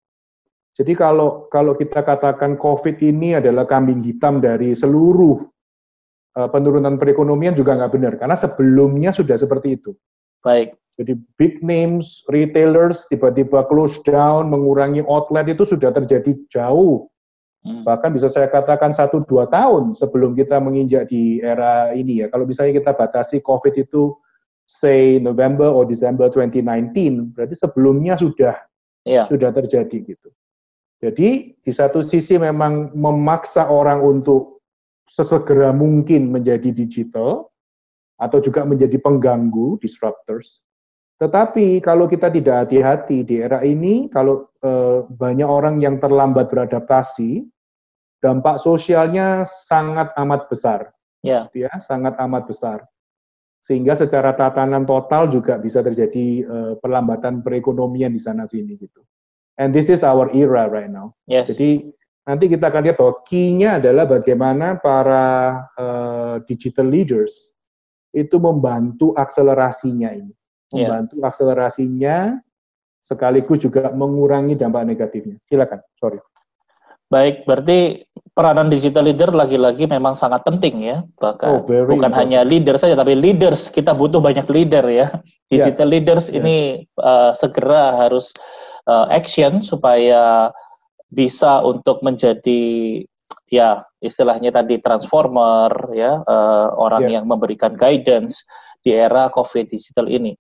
Jadi 0.73 0.97
kalau 0.97 1.47
kalau 1.53 1.77
kita 1.77 2.01
katakan 2.01 2.57
COVID 2.57 2.97
ini 3.05 3.37
adalah 3.37 3.69
kambing 3.69 4.01
hitam 4.01 4.41
dari 4.41 4.73
seluruh 4.73 5.45
uh, 6.37 6.49
penurunan 6.49 6.97
perekonomian 6.97 7.53
juga 7.53 7.77
nggak 7.77 7.93
benar 7.93 8.13
karena 8.17 8.37
sebelumnya 8.37 9.13
sudah 9.13 9.37
seperti 9.37 9.77
itu. 9.81 9.93
Baik. 10.41 10.75
Jadi 11.01 11.17
big 11.41 11.65
names, 11.65 12.21
retailers 12.29 13.09
tiba-tiba 13.09 13.65
close 13.65 13.97
down, 14.05 14.53
mengurangi 14.53 15.01
outlet 15.09 15.49
itu 15.49 15.65
sudah 15.65 15.89
terjadi 15.89 16.37
jauh. 16.53 17.09
Hmm. 17.62 17.87
Bahkan 17.87 18.11
bisa 18.11 18.26
saya 18.26 18.50
katakan 18.50 18.90
satu 18.90 19.23
dua 19.23 19.47
tahun 19.47 19.95
sebelum 19.95 20.35
kita 20.35 20.59
menginjak 20.59 21.07
di 21.07 21.38
era 21.38 21.95
ini 21.95 22.23
ya. 22.23 22.26
Kalau 22.26 22.42
misalnya 22.42 22.83
kita 22.83 22.90
batasi 22.90 23.38
COVID 23.38 23.75
itu 23.78 24.19
say 24.66 25.23
November 25.23 25.71
or 25.71 25.87
December 25.87 26.26
2019, 26.26 27.38
berarti 27.38 27.54
sebelumnya 27.54 28.19
sudah 28.19 28.59
yeah. 29.07 29.31
sudah 29.31 29.54
terjadi 29.54 29.95
gitu. 30.02 30.28
Jadi 31.02 31.54
di 31.59 31.73
satu 31.75 32.02
sisi 32.02 32.38
memang 32.38 32.95
memaksa 32.95 33.66
orang 33.66 34.02
untuk 34.02 34.62
sesegera 35.07 35.75
mungkin 35.75 36.31
menjadi 36.31 36.71
digital 36.71 37.50
atau 38.19 38.38
juga 38.38 38.62
menjadi 38.62 38.99
pengganggu 39.02 39.83
disruptors. 39.83 40.62
Tetapi 41.23 41.79
kalau 41.79 42.11
kita 42.11 42.35
tidak 42.35 42.67
hati-hati 42.67 43.23
di 43.23 43.38
era 43.38 43.62
ini, 43.62 44.11
kalau 44.11 44.50
eh, 44.59 45.07
banyak 45.07 45.47
orang 45.47 45.79
yang 45.79 46.02
terlambat 46.02 46.50
beradaptasi, 46.50 47.47
dampak 48.19 48.59
sosialnya 48.59 49.47
sangat 49.47 50.11
amat 50.19 50.50
besar. 50.50 50.91
Ya. 51.23 51.47
ya, 51.55 51.71
sangat 51.79 52.19
amat 52.19 52.50
besar. 52.50 52.83
Sehingga 53.62 53.95
secara 53.95 54.35
tatanan 54.35 54.83
total 54.83 55.31
juga 55.31 55.62
bisa 55.62 55.79
terjadi 55.79 56.26
eh, 56.43 56.73
perlambatan 56.83 57.47
perekonomian 57.47 58.11
di 58.11 58.19
sana 58.19 58.43
sini 58.50 58.75
gitu. 58.75 59.07
And 59.62 59.71
this 59.71 59.87
is 59.87 60.02
our 60.02 60.26
era 60.35 60.67
right 60.67 60.91
now. 60.91 61.14
Yes. 61.31 61.55
Jadi 61.55 61.87
nanti 62.26 62.50
kita 62.50 62.67
akan 62.67 62.83
lihat 62.83 62.99
bahwa 62.99 63.14
key-nya 63.31 63.79
adalah 63.79 64.11
bagaimana 64.11 64.81
para 64.81 65.61
uh, 65.76 66.37
digital 66.49 66.88
leaders 66.88 67.52
itu 68.17 68.41
membantu 68.41 69.12
akselerasinya 69.12 70.09
ini. 70.17 70.33
Membantu 70.73 71.14
yeah. 71.21 71.29
akselerasinya 71.29 72.17
sekaligus 73.02 73.62
juga 73.62 73.91
mengurangi 73.93 74.55
dampak 74.55 74.87
negatifnya. 74.87 75.37
Silakan, 75.47 75.83
sorry. 75.99 76.19
Baik, 77.12 77.45
berarti 77.45 78.09
peranan 78.33 78.73
digital 78.73 79.05
leader 79.05 79.37
lagi-lagi 79.37 79.85
memang 79.85 80.17
sangat 80.17 80.49
penting 80.49 80.81
ya. 80.81 81.05
Bahkan 81.21 81.50
oh, 81.52 81.61
bukan 81.61 82.09
important. 82.09 82.17
hanya 82.17 82.41
leader 82.41 82.81
saja, 82.81 82.97
tapi 82.97 83.12
leaders 83.12 83.69
kita 83.69 83.93
butuh 83.93 84.17
banyak 84.25 84.49
leader 84.49 84.88
ya. 84.88 85.12
Digital 85.52 85.93
yes. 85.93 85.93
leaders 85.93 86.26
yes. 86.33 86.37
ini 86.41 86.57
uh, 86.97 87.37
segera 87.37 88.00
harus 88.00 88.33
uh, 88.88 89.12
action 89.12 89.61
supaya 89.61 90.49
bisa 91.12 91.61
untuk 91.61 92.00
menjadi 92.00 93.05
ya 93.52 93.85
istilahnya 94.00 94.49
tadi 94.49 94.81
transformer 94.81 95.93
ya 95.93 96.25
uh, 96.25 96.73
orang 96.81 97.05
yeah. 97.05 97.21
yang 97.21 97.29
memberikan 97.29 97.76
guidance 97.76 98.49
di 98.81 98.97
era 98.97 99.29
COVID 99.29 99.69
digital 99.69 100.09
ini. 100.09 100.33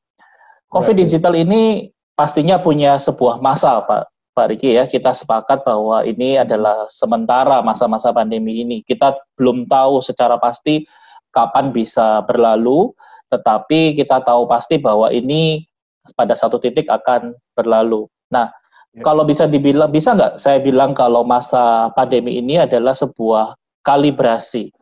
COVID 0.72 0.96
digital 0.96 1.36
ini 1.36 1.92
pastinya 2.16 2.56
punya 2.56 2.96
sebuah 2.96 3.44
masa, 3.44 3.84
Pak 3.84 4.08
Pak 4.32 4.56
Riki 4.56 4.72
ya. 4.72 4.88
Kita 4.88 5.12
sepakat 5.12 5.68
bahwa 5.68 6.00
ini 6.08 6.40
adalah 6.40 6.88
sementara 6.88 7.60
masa-masa 7.60 8.08
pandemi 8.08 8.64
ini. 8.64 8.80
Kita 8.80 9.12
belum 9.36 9.68
tahu 9.68 10.00
secara 10.00 10.40
pasti 10.40 10.88
kapan 11.28 11.76
bisa 11.76 12.24
berlalu, 12.24 12.96
tetapi 13.28 13.92
kita 13.92 14.24
tahu 14.24 14.48
pasti 14.48 14.80
bahwa 14.80 15.12
ini 15.12 15.68
pada 16.16 16.32
satu 16.32 16.56
titik 16.56 16.88
akan 16.88 17.36
berlalu. 17.52 18.08
Nah, 18.32 18.48
ya. 18.96 19.04
kalau 19.04 19.28
bisa 19.28 19.44
dibilang, 19.44 19.92
bisa 19.92 20.16
nggak 20.16 20.40
saya 20.40 20.56
bilang 20.64 20.96
kalau 20.96 21.20
masa 21.20 21.92
pandemi 21.92 22.40
ini 22.40 22.56
adalah 22.56 22.96
sebuah 22.96 23.56
kalibrasi. 23.84 24.72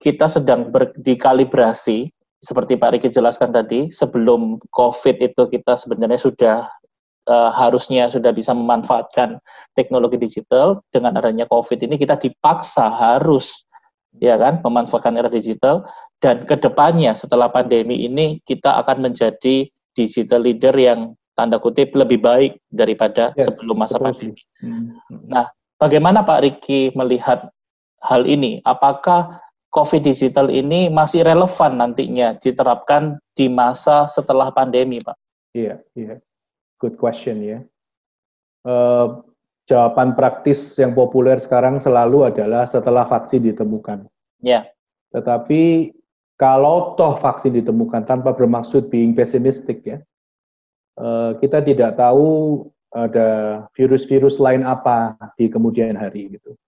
Kita 0.00 0.32
sedang 0.32 0.72
ber, 0.72 0.96
dikalibrasi 0.96 2.08
seperti 2.40 2.80
Pak 2.80 2.96
Riki 2.96 3.08
jelaskan 3.12 3.52
tadi, 3.52 3.92
sebelum 3.92 4.56
COVID 4.72 5.16
itu 5.20 5.42
kita 5.44 5.76
sebenarnya 5.76 6.16
sudah 6.16 6.56
uh, 7.28 7.50
harusnya 7.52 8.08
sudah 8.08 8.32
bisa 8.32 8.56
memanfaatkan 8.56 9.36
teknologi 9.76 10.16
digital. 10.16 10.80
Dengan 10.88 11.20
adanya 11.20 11.44
COVID 11.44 11.84
ini 11.84 12.00
kita 12.00 12.16
dipaksa 12.16 12.88
harus 12.88 13.68
ya 14.18 14.34
kan 14.40 14.58
memanfaatkan 14.64 15.14
era 15.20 15.30
digital 15.30 15.86
dan 16.18 16.42
ke 16.42 16.58
depannya 16.58 17.14
setelah 17.14 17.46
pandemi 17.46 18.02
ini 18.08 18.42
kita 18.42 18.82
akan 18.82 19.06
menjadi 19.06 19.70
digital 19.94 20.42
leader 20.42 20.74
yang 20.74 21.14
tanda 21.38 21.62
kutip 21.62 21.94
lebih 21.94 22.18
baik 22.18 22.58
daripada 22.68 23.30
yes, 23.38 23.48
sebelum 23.48 23.78
masa 23.78 23.96
pandemi. 24.02 24.40
Hmm. 24.60 24.98
Nah, 25.28 25.48
bagaimana 25.78 26.26
Pak 26.26 26.40
Riki 26.42 26.90
melihat 26.96 27.48
hal 28.02 28.26
ini? 28.26 28.60
Apakah 28.66 29.40
COVID 29.70 30.02
digital 30.02 30.50
ini 30.50 30.90
masih 30.90 31.22
relevan 31.22 31.78
nantinya 31.78 32.34
diterapkan 32.34 33.22
di 33.38 33.46
masa 33.46 34.10
setelah 34.10 34.50
pandemi, 34.50 34.98
Pak? 34.98 35.14
Iya, 35.54 35.78
iya. 35.94 36.18
Good 36.82 36.98
question 36.98 37.38
ya. 37.42 37.58
Uh, 38.66 39.22
jawaban 39.70 40.18
praktis 40.18 40.74
yang 40.74 40.90
populer 40.90 41.38
sekarang 41.38 41.78
selalu 41.78 42.26
adalah 42.26 42.66
setelah 42.66 43.06
vaksin 43.06 43.46
ditemukan. 43.46 44.10
Ya. 44.42 44.50
Yeah. 44.50 44.64
Tetapi 45.14 45.94
kalau 46.34 46.98
toh 46.98 47.14
vaksin 47.14 47.54
ditemukan 47.54 48.08
tanpa 48.10 48.34
bermaksud 48.34 48.90
being 48.90 49.14
pessimistic 49.14 49.86
ya, 49.86 49.98
uh, 50.98 51.38
kita 51.38 51.62
tidak 51.62 51.94
tahu 51.94 52.64
ada 52.90 53.62
virus-virus 53.78 54.42
lain 54.42 54.66
apa 54.66 55.14
di 55.38 55.46
kemudian 55.46 55.94
hari 55.94 56.34
gitu. 56.34 56.58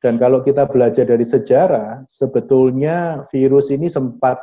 Dan 0.00 0.16
kalau 0.16 0.40
kita 0.40 0.64
belajar 0.64 1.04
dari 1.04 1.28
sejarah, 1.28 2.08
sebetulnya 2.08 3.28
virus 3.28 3.68
ini 3.68 3.92
sempat 3.92 4.40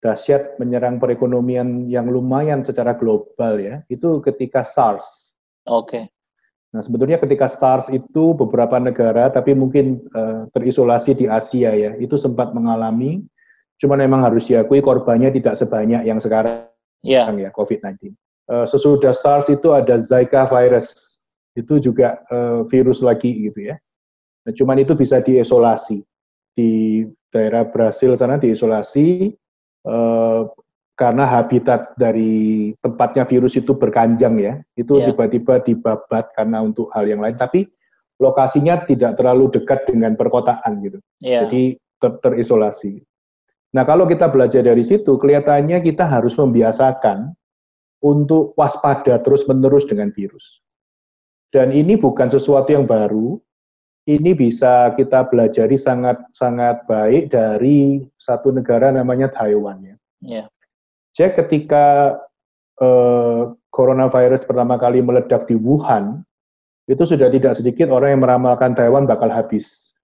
dahsyat 0.00 0.56
menyerang 0.56 0.96
perekonomian 0.96 1.88
yang 1.88 2.08
lumayan 2.08 2.64
secara 2.64 2.96
global 2.96 3.60
ya. 3.60 3.84
Itu 3.92 4.24
ketika 4.24 4.64
SARS. 4.64 5.36
Oke. 5.68 5.88
Okay. 5.88 6.04
Nah, 6.74 6.82
sebetulnya 6.82 7.20
ketika 7.20 7.46
SARS 7.46 7.92
itu 7.92 8.34
beberapa 8.34 8.80
negara 8.80 9.30
tapi 9.30 9.54
mungkin 9.54 10.04
uh, 10.16 10.48
terisolasi 10.50 11.14
di 11.14 11.26
Asia 11.28 11.70
ya, 11.70 11.92
itu 12.00 12.16
sempat 12.16 12.50
mengalami 12.56 13.22
cuman 13.78 14.00
memang 14.06 14.22
harus 14.26 14.46
diakui 14.48 14.80
korbannya 14.80 15.34
tidak 15.34 15.58
sebanyak 15.58 16.06
yang 16.06 16.18
sekarang 16.18 16.66
yeah. 17.04 17.28
ya 17.30 17.52
COVID-19. 17.52 18.16
Uh, 18.48 18.66
sesudah 18.68 19.12
SARS 19.12 19.48
itu 19.52 19.72
ada 19.76 20.00
Zika 20.00 20.48
virus. 20.48 21.16
Itu 21.54 21.78
juga 21.78 22.20
uh, 22.28 22.66
virus 22.66 23.00
lagi 23.00 23.48
gitu 23.48 23.72
ya. 23.72 23.78
Nah, 24.44 24.52
cuman 24.52 24.76
itu 24.80 24.92
bisa 24.92 25.24
diisolasi 25.24 26.04
di 26.54 27.02
daerah 27.32 27.66
Brasil 27.66 28.14
sana 28.14 28.38
diisolasi 28.38 29.34
eh, 29.88 30.42
karena 30.94 31.24
habitat 31.26 31.98
dari 31.98 32.70
tempatnya 32.78 33.26
virus 33.26 33.58
itu 33.58 33.74
berkanjang 33.74 34.38
ya, 34.38 34.54
itu 34.78 35.02
yeah. 35.02 35.10
tiba-tiba 35.10 35.58
dibabat 35.66 36.30
karena 36.38 36.62
untuk 36.62 36.86
hal 36.94 37.02
yang 37.10 37.18
lain, 37.18 37.34
tapi 37.34 37.66
lokasinya 38.22 38.86
tidak 38.86 39.18
terlalu 39.18 39.50
dekat 39.50 39.90
dengan 39.90 40.14
perkotaan 40.14 40.78
gitu, 40.86 41.02
yeah. 41.18 41.50
jadi 41.50 41.74
ter 41.98 42.10
terisolasi. 42.22 43.02
Nah 43.74 43.82
kalau 43.82 44.06
kita 44.06 44.30
belajar 44.30 44.62
dari 44.62 44.86
situ, 44.86 45.18
kelihatannya 45.18 45.82
kita 45.82 46.06
harus 46.06 46.38
membiasakan 46.38 47.34
untuk 47.98 48.54
waspada 48.54 49.18
terus-menerus 49.18 49.90
dengan 49.90 50.14
virus. 50.14 50.62
Dan 51.50 51.74
ini 51.74 51.98
bukan 51.98 52.30
sesuatu 52.30 52.70
yang 52.70 52.86
baru, 52.86 53.42
ini 54.04 54.36
bisa 54.36 54.92
kita 54.92 55.24
belajari 55.32 55.80
sangat-sangat 55.80 56.84
baik 56.84 57.32
dari 57.32 58.04
satu 58.20 58.52
negara 58.52 58.92
namanya 58.92 59.32
Taiwan 59.32 59.80
ya. 59.80 59.96
Yeah. 60.20 60.46
Jadi 61.16 61.40
ketika 61.40 62.18
eh, 62.80 63.40
coronavirus 63.72 64.44
pertama 64.44 64.76
kali 64.76 65.00
meledak 65.00 65.48
di 65.48 65.56
Wuhan, 65.56 66.20
itu 66.84 67.00
sudah 67.00 67.32
tidak 67.32 67.56
sedikit 67.56 67.88
orang 67.88 68.18
yang 68.18 68.22
meramalkan 68.22 68.76
Taiwan 68.76 69.08
bakal 69.08 69.32
habis. 69.32 69.96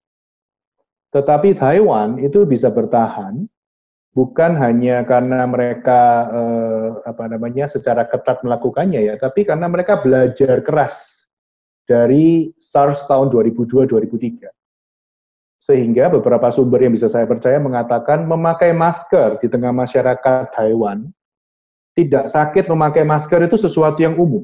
Tetapi 1.13 1.53
Taiwan 1.53 2.17
itu 2.17 2.47
bisa 2.47 2.73
bertahan 2.73 3.45
bukan 4.17 4.57
hanya 4.57 5.05
karena 5.05 5.45
mereka 5.45 6.25
eh, 6.33 6.89
apa 7.05 7.29
namanya 7.29 7.69
secara 7.69 8.09
ketat 8.09 8.41
melakukannya 8.41 9.13
ya, 9.13 9.15
tapi 9.21 9.45
karena 9.45 9.69
mereka 9.69 10.01
belajar 10.01 10.57
keras 10.65 11.20
dari 11.85 12.51
SARS 12.57 13.05
tahun 13.09 13.29
2002-2003. 13.33 14.49
Sehingga 15.61 16.09
beberapa 16.09 16.49
sumber 16.49 16.81
yang 16.81 16.93
bisa 16.97 17.05
saya 17.05 17.29
percaya 17.29 17.61
mengatakan 17.61 18.25
memakai 18.25 18.73
masker 18.73 19.37
di 19.37 19.45
tengah 19.45 19.69
masyarakat 19.69 20.49
Taiwan, 20.57 21.05
tidak 21.93 22.31
sakit 22.31 22.65
memakai 22.65 23.05
masker 23.05 23.45
itu 23.45 23.61
sesuatu 23.61 24.01
yang 24.01 24.17
umum. 24.17 24.41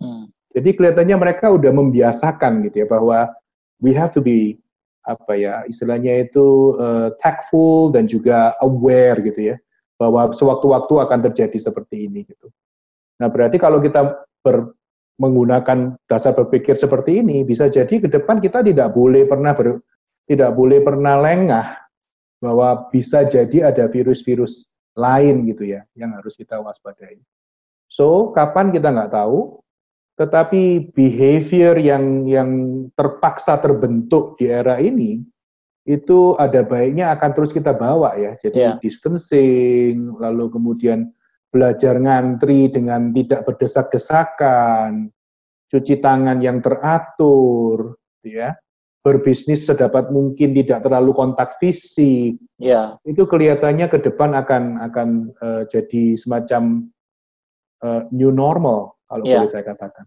Hmm. 0.00 0.32
Jadi 0.56 0.72
kelihatannya 0.72 1.16
mereka 1.20 1.52
udah 1.52 1.68
membiasakan 1.68 2.64
gitu 2.64 2.82
ya 2.82 2.86
bahwa 2.88 3.28
we 3.84 3.92
have 3.92 4.08
to 4.08 4.24
be 4.24 4.56
apa 5.04 5.32
ya 5.36 5.64
istilahnya 5.64 6.28
itu 6.28 6.76
uh, 6.76 7.12
tactful 7.20 7.92
dan 7.92 8.04
juga 8.04 8.52
aware 8.60 9.20
gitu 9.24 9.54
ya 9.54 9.56
bahwa 9.98 10.30
sewaktu-waktu 10.30 10.94
akan 11.04 11.18
terjadi 11.28 11.58
seperti 11.58 12.06
ini 12.08 12.24
gitu. 12.24 12.48
Nah 13.18 13.26
berarti 13.26 13.58
kalau 13.58 13.82
kita 13.82 14.14
ber, 14.44 14.77
menggunakan 15.18 15.98
dasar 16.06 16.32
berpikir 16.32 16.78
seperti 16.78 17.20
ini 17.20 17.42
bisa 17.42 17.66
jadi 17.66 17.90
ke 17.90 18.06
depan 18.06 18.38
kita 18.38 18.62
tidak 18.62 18.94
boleh 18.94 19.26
pernah 19.26 19.52
ber, 19.52 19.82
tidak 20.30 20.54
boleh 20.54 20.78
pernah 20.80 21.18
lengah 21.18 21.66
bahwa 22.38 22.86
bisa 22.94 23.26
jadi 23.26 23.74
ada 23.74 23.90
virus-virus 23.90 24.70
lain 24.94 25.46
gitu 25.50 25.66
ya 25.66 25.82
yang 25.98 26.14
harus 26.14 26.38
kita 26.38 26.62
waspadai. 26.62 27.18
So 27.90 28.30
kapan 28.30 28.70
kita 28.70 28.94
nggak 28.94 29.10
tahu, 29.10 29.58
tetapi 30.14 30.94
behavior 30.94 31.74
yang 31.78 32.26
yang 32.30 32.50
terpaksa 32.94 33.58
terbentuk 33.58 34.38
di 34.38 34.46
era 34.46 34.78
ini 34.78 35.26
itu 35.88 36.36
ada 36.36 36.60
baiknya 36.62 37.16
akan 37.16 37.30
terus 37.32 37.50
kita 37.50 37.72
bawa 37.72 38.12
ya. 38.14 38.36
Jadi 38.38 38.60
yeah. 38.60 38.76
distancing, 38.78 40.14
lalu 40.20 40.52
kemudian 40.52 41.08
belajar 41.48 41.96
ngantri 41.96 42.68
dengan 42.68 43.12
tidak 43.12 43.48
berdesak-desakan, 43.48 45.08
cuci 45.72 46.00
tangan 46.00 46.38
yang 46.40 46.60
teratur, 46.60 47.96
gitu 48.20 48.40
ya. 48.40 48.56
Berbisnis 48.98 49.64
sedapat 49.64 50.12
mungkin 50.12 50.52
tidak 50.52 50.84
terlalu 50.84 51.16
kontak 51.16 51.56
fisik. 51.56 52.36
Yeah. 52.60 53.00
Itu 53.06 53.24
kelihatannya 53.24 53.88
ke 53.88 54.04
depan 54.04 54.36
akan 54.36 54.84
akan 54.90 55.08
uh, 55.38 55.62
jadi 55.70 56.18
semacam 56.18 56.92
uh, 57.80 58.04
new 58.12 58.28
normal 58.28 58.98
kalau 59.08 59.24
yeah. 59.24 59.40
boleh 59.40 59.48
saya 59.48 59.64
katakan. 59.64 60.04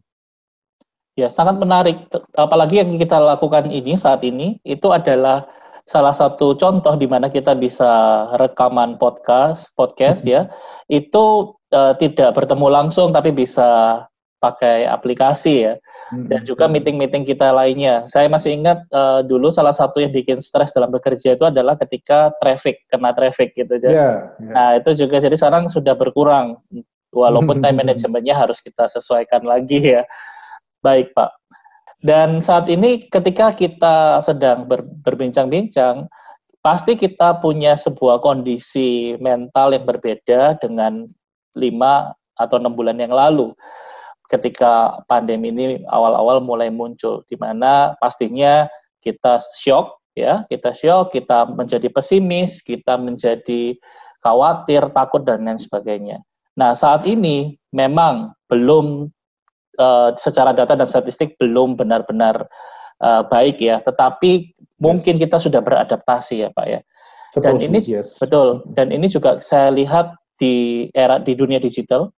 Ya, 1.18 1.28
sangat 1.28 1.58
menarik. 1.58 2.08
Apalagi 2.36 2.84
yang 2.84 2.94
kita 2.96 3.18
lakukan 3.20 3.68
ini 3.74 3.98
saat 3.98 4.22
ini 4.24 4.62
itu 4.64 4.92
adalah 4.94 5.50
salah 5.86 6.16
satu 6.16 6.54
contoh 6.56 6.94
di 6.96 7.08
mana 7.10 7.28
kita 7.28 7.58
bisa 7.58 8.26
rekaman 8.38 8.96
podcast, 8.96 9.74
podcast 9.76 10.24
ya, 10.24 10.48
itu 10.88 11.56
uh, 11.74 11.94
tidak 11.98 12.38
bertemu 12.38 12.68
langsung 12.70 13.12
tapi 13.12 13.34
bisa 13.34 14.04
pakai 14.42 14.90
aplikasi 14.90 15.70
ya, 15.70 15.74
dan 16.26 16.42
juga 16.42 16.66
meeting-meeting 16.66 17.22
kita 17.22 17.54
lainnya. 17.54 18.10
Saya 18.10 18.26
masih 18.26 18.58
ingat 18.58 18.82
uh, 18.90 19.22
dulu 19.22 19.54
salah 19.54 19.70
satu 19.70 20.02
yang 20.02 20.10
bikin 20.10 20.42
stres 20.42 20.74
dalam 20.74 20.90
bekerja 20.90 21.38
itu 21.38 21.46
adalah 21.46 21.78
ketika 21.78 22.34
traffic 22.42 22.82
kena 22.90 23.14
traffic 23.14 23.54
gitu 23.54 23.70
aja. 23.78 23.90
Yeah, 23.94 24.16
yeah. 24.42 24.54
Nah 24.58 24.70
itu 24.82 25.06
juga 25.06 25.22
jadi 25.22 25.38
sekarang 25.38 25.70
sudah 25.70 25.94
berkurang, 25.94 26.58
walaupun 27.14 27.60
time 27.64 27.86
manajemennya 27.86 28.34
harus 28.34 28.58
kita 28.66 28.90
sesuaikan 28.90 29.46
lagi 29.46 30.02
ya. 30.02 30.10
Baik 30.82 31.14
Pak. 31.14 31.41
Dan 32.02 32.42
saat 32.42 32.66
ini 32.66 33.06
ketika 33.06 33.54
kita 33.54 34.26
sedang 34.26 34.66
ber, 34.66 34.82
berbincang-bincang, 35.06 36.10
pasti 36.66 36.98
kita 36.98 37.38
punya 37.42 37.78
sebuah 37.78 38.22
kondisi 38.22 39.18
mental 39.22 39.74
yang 39.78 39.86
berbeda 39.86 40.58
dengan 40.58 41.06
lima 41.54 42.14
atau 42.38 42.58
enam 42.58 42.74
bulan 42.74 42.98
yang 42.98 43.14
lalu. 43.14 43.54
Ketika 44.30 45.04
pandemi 45.06 45.54
ini 45.54 45.84
awal-awal 45.92 46.42
mulai 46.42 46.74
muncul 46.74 47.22
di 47.28 47.36
mana 47.36 47.94
pastinya 48.00 48.66
kita 49.04 49.42
shock 49.60 50.00
ya 50.16 50.48
kita 50.48 50.72
shock 50.72 51.12
kita 51.12 51.52
menjadi 51.52 51.92
pesimis 51.92 52.64
kita 52.64 52.96
menjadi 52.96 53.76
khawatir 54.24 54.88
takut 54.96 55.28
dan 55.28 55.44
lain 55.44 55.60
sebagainya. 55.60 56.24
Nah 56.56 56.72
saat 56.78 57.04
ini 57.10 57.60
memang 57.76 58.32
belum 58.48 59.12
uh, 59.80 60.12
secara 60.18 60.52
data 60.52 60.76
dan 60.76 60.88
statistik 60.90 61.38
belum 61.38 61.78
benar-benar 61.78 62.48
uh, 63.00 63.24
baik 63.28 63.62
ya, 63.62 63.80
tetapi 63.84 64.52
yes. 64.52 64.82
mungkin 64.82 65.22
kita 65.22 65.38
sudah 65.38 65.62
beradaptasi 65.64 66.48
ya 66.48 66.50
Pak 66.52 66.68
ya. 66.68 66.80
Dan 67.40 67.56
ini 67.64 67.80
yes. 67.80 68.20
betul. 68.20 68.66
Dan 68.76 68.92
ini 68.92 69.08
juga 69.08 69.40
saya 69.40 69.72
lihat 69.72 70.12
di 70.36 70.88
era 70.92 71.22
di 71.22 71.38
dunia 71.38 71.62
digital 71.62 72.12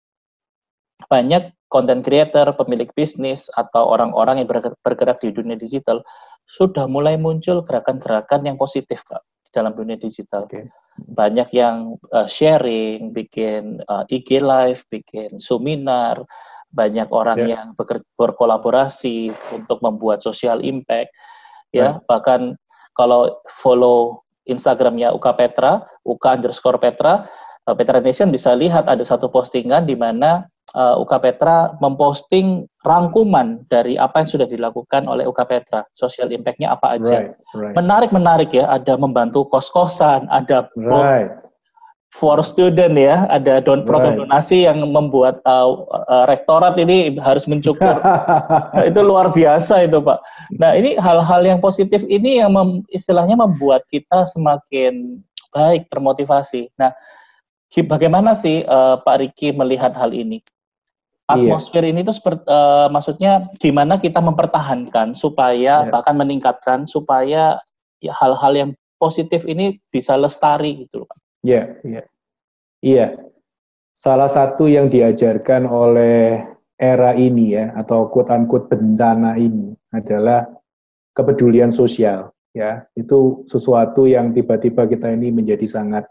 banyak 1.12 1.52
content 1.68 2.06
creator, 2.06 2.54
pemilik 2.54 2.90
bisnis 2.94 3.50
atau 3.58 3.90
orang-orang 3.90 4.42
yang 4.42 4.50
bergerak 4.86 5.18
di 5.20 5.34
dunia 5.34 5.58
digital 5.58 6.06
sudah 6.46 6.86
mulai 6.86 7.18
muncul 7.18 7.66
gerakan-gerakan 7.66 8.46
yang 8.46 8.58
positif 8.62 9.02
Pak 9.10 9.26
dalam 9.50 9.74
dunia 9.74 9.98
digital. 9.98 10.46
Okay. 10.46 10.70
Banyak 10.98 11.50
yang 11.54 11.98
uh, 12.14 12.30
sharing, 12.30 13.10
bikin 13.10 13.82
uh, 13.89 14.06
IG 14.06 14.38
live, 14.38 14.86
bikin 14.94 15.42
seminar, 15.42 16.22
banyak 16.74 17.08
orang 17.14 17.46
yeah. 17.46 17.50
yang 17.62 17.78
berkolaborasi 18.18 19.30
untuk 19.54 19.78
membuat 19.86 20.26
social 20.26 20.60
impact 20.66 21.14
ya 21.70 21.98
right. 21.98 22.02
bahkan 22.10 22.58
kalau 22.98 23.30
follow 23.62 24.26
Instagramnya 24.50 25.14
Uka 25.14 25.38
Petra 25.38 25.86
Uka 26.04 26.34
underscore 26.34 26.82
Petra 26.82 27.24
uh, 27.70 27.76
Petra 27.78 28.02
Nation 28.02 28.34
bisa 28.34 28.58
lihat 28.58 28.90
ada 28.90 29.06
satu 29.06 29.30
postingan 29.30 29.86
di 29.86 29.94
mana 29.94 30.50
uh, 30.74 30.98
Uka 30.98 31.22
Petra 31.22 31.78
memposting 31.78 32.66
rangkuman 32.82 33.64
dari 33.70 33.94
apa 33.96 34.26
yang 34.26 34.30
sudah 34.30 34.48
dilakukan 34.50 35.06
oleh 35.06 35.30
Uka 35.30 35.46
Petra 35.46 35.86
social 35.94 36.34
impactnya 36.34 36.74
apa 36.74 36.98
aja 36.98 37.30
right, 37.30 37.38
right. 37.54 37.76
menarik 37.78 38.10
menarik 38.10 38.50
ya 38.50 38.66
ada 38.68 38.98
membantu 38.98 39.46
kos 39.46 39.70
kosan 39.70 40.26
ada 40.34 40.68
right 40.78 41.42
for 42.13 42.45
student 42.45 42.93
ya, 42.93 43.26
ada 43.34 43.58
don 43.58 43.82
program 43.89 44.13
right. 44.13 44.21
donasi 44.30 44.69
yang 44.69 44.86
membuat 44.86 45.41
uh, 45.49 45.82
uh, 45.89 46.30
rektorat 46.30 46.78
ini 46.78 47.17
harus 47.17 47.49
mencukur. 47.49 47.97
nah, 48.06 48.86
itu 48.89 49.02
luar 49.02 49.34
biasa 49.34 49.89
itu 49.89 49.97
Pak. 49.97 50.21
Nah 50.62 50.78
ini 50.78 50.93
hal-hal 51.02 51.41
yang 51.41 51.58
positif 51.58 52.06
ini 52.06 52.38
yang 52.38 52.54
mem, 52.54 52.86
istilahnya 52.93 53.34
membuat 53.34 53.89
kita 53.89 54.30
semakin 54.30 55.26
baik 55.49 55.89
termotivasi. 55.89 56.69
Nah 56.78 56.93
bagaimana 57.89 58.38
sih 58.38 58.62
uh, 58.69 59.02
Pak 59.02 59.17
Riki 59.17 59.49
melihat 59.49 59.97
hal 59.97 60.13
ini? 60.13 60.38
Iya. 61.34 61.34
Atmosfer 61.49 61.82
iya. 61.82 61.97
ini 61.97 62.06
tuh 62.06 62.13
seperti, 62.13 62.45
uh, 62.45 62.93
maksudnya 62.93 63.49
gimana 63.58 63.97
kita 63.97 64.21
mempertahankan 64.21 65.17
supaya 65.17 65.82
yeah. 65.82 65.89
bahkan 65.89 66.13
meningkatkan 66.13 66.86
supaya 66.86 67.58
ya, 68.06 68.13
hal-hal 68.21 68.54
yang 68.54 68.69
positif 69.02 69.49
ini 69.49 69.82
bisa 69.89 70.13
lestari 70.13 70.86
gitu 70.86 71.10
Pak. 71.10 71.23
Iya, 71.43 71.63
iya. 71.84 72.03
Iya. 72.84 73.08
Salah 73.93 74.32
satu 74.32 74.65
yang 74.65 74.89
diajarkan 74.89 75.69
oleh 75.69 76.41
era 76.79 77.13
ini 77.13 77.53
ya 77.53 77.71
atau 77.77 78.10
quote 78.10 78.34
unquote 78.34 78.67
bencana 78.73 79.38
ini 79.38 79.75
adalah 79.93 80.47
kepedulian 81.13 81.69
sosial 81.69 82.34
ya. 82.56 82.88
Itu 82.97 83.45
sesuatu 83.51 84.10
yang 84.10 84.34
tiba-tiba 84.34 84.89
kita 84.89 85.13
ini 85.13 85.29
menjadi 85.29 85.67
sangat 85.69 86.10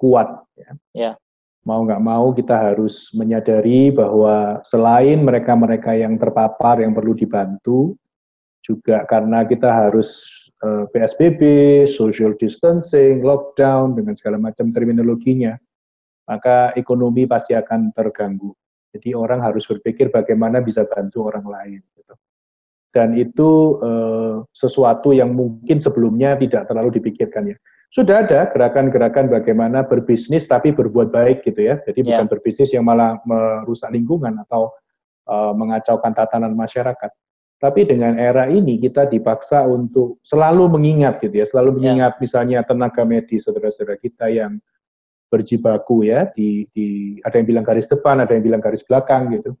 kuat 0.00 0.48
ya. 0.56 0.70
ya. 0.96 1.12
Mau 1.60 1.84
nggak 1.84 2.00
mau 2.00 2.32
kita 2.32 2.56
harus 2.56 3.12
menyadari 3.12 3.92
bahwa 3.92 4.64
selain 4.64 5.20
mereka-mereka 5.20 5.92
yang 5.92 6.16
terpapar 6.16 6.80
yang 6.80 6.96
perlu 6.96 7.12
dibantu 7.12 8.00
juga 8.64 9.04
karena 9.04 9.44
kita 9.44 9.68
harus 9.68 10.40
uh, 10.64 10.84
eh, 10.84 10.84
PSBB, 10.92 11.40
social 11.88 12.36
distancing, 12.36 13.24
lockdown 13.24 13.96
dengan 13.96 14.14
segala 14.16 14.36
macam 14.40 14.72
terminologinya, 14.72 15.56
maka 16.28 16.72
ekonomi 16.76 17.24
pasti 17.26 17.56
akan 17.56 17.90
terganggu. 17.96 18.52
Jadi 18.90 19.14
orang 19.14 19.42
harus 19.42 19.66
berpikir 19.70 20.10
bagaimana 20.10 20.58
bisa 20.58 20.82
bantu 20.86 21.30
orang 21.30 21.46
lain. 21.46 21.80
Gitu. 21.94 22.14
Dan 22.90 23.14
itu 23.14 23.78
uh, 23.78 24.42
sesuatu 24.50 25.14
yang 25.14 25.30
mungkin 25.30 25.78
sebelumnya 25.78 26.34
tidak 26.34 26.66
terlalu 26.66 26.98
dipikirkan 26.98 27.54
ya. 27.54 27.58
Sudah 27.90 28.22
ada 28.22 28.46
gerakan-gerakan 28.50 29.26
bagaimana 29.26 29.82
berbisnis 29.82 30.46
tapi 30.46 30.70
berbuat 30.70 31.10
baik 31.10 31.42
gitu 31.46 31.70
ya. 31.70 31.78
Jadi 31.86 32.06
yeah. 32.06 32.22
bukan 32.22 32.26
berbisnis 32.30 32.70
yang 32.70 32.86
malah 32.86 33.18
merusak 33.26 33.90
lingkungan 33.90 34.38
atau 34.46 34.70
uh, 35.26 35.54
mengacaukan 35.54 36.14
tatanan 36.14 36.54
masyarakat. 36.54 37.10
Tapi 37.60 37.84
dengan 37.84 38.16
era 38.16 38.48
ini 38.48 38.80
kita 38.80 39.04
dipaksa 39.04 39.68
untuk 39.68 40.16
selalu 40.24 40.80
mengingat 40.80 41.20
gitu 41.20 41.44
ya, 41.44 41.44
selalu 41.44 41.68
ya. 41.68 41.74
mengingat 41.76 42.12
yeah. 42.16 42.20
misalnya 42.24 42.58
tenaga 42.64 43.04
medis 43.04 43.44
saudara-saudara 43.44 44.00
kita 44.00 44.32
yang 44.32 44.56
berjibaku 45.28 46.08
ya 46.08 46.32
di, 46.32 46.64
di 46.72 47.20
ada 47.20 47.36
yang 47.36 47.46
bilang 47.52 47.64
garis 47.68 47.84
depan, 47.84 48.24
ada 48.24 48.32
yang 48.32 48.48
bilang 48.48 48.64
garis 48.64 48.80
belakang 48.80 49.36
gitu. 49.36 49.52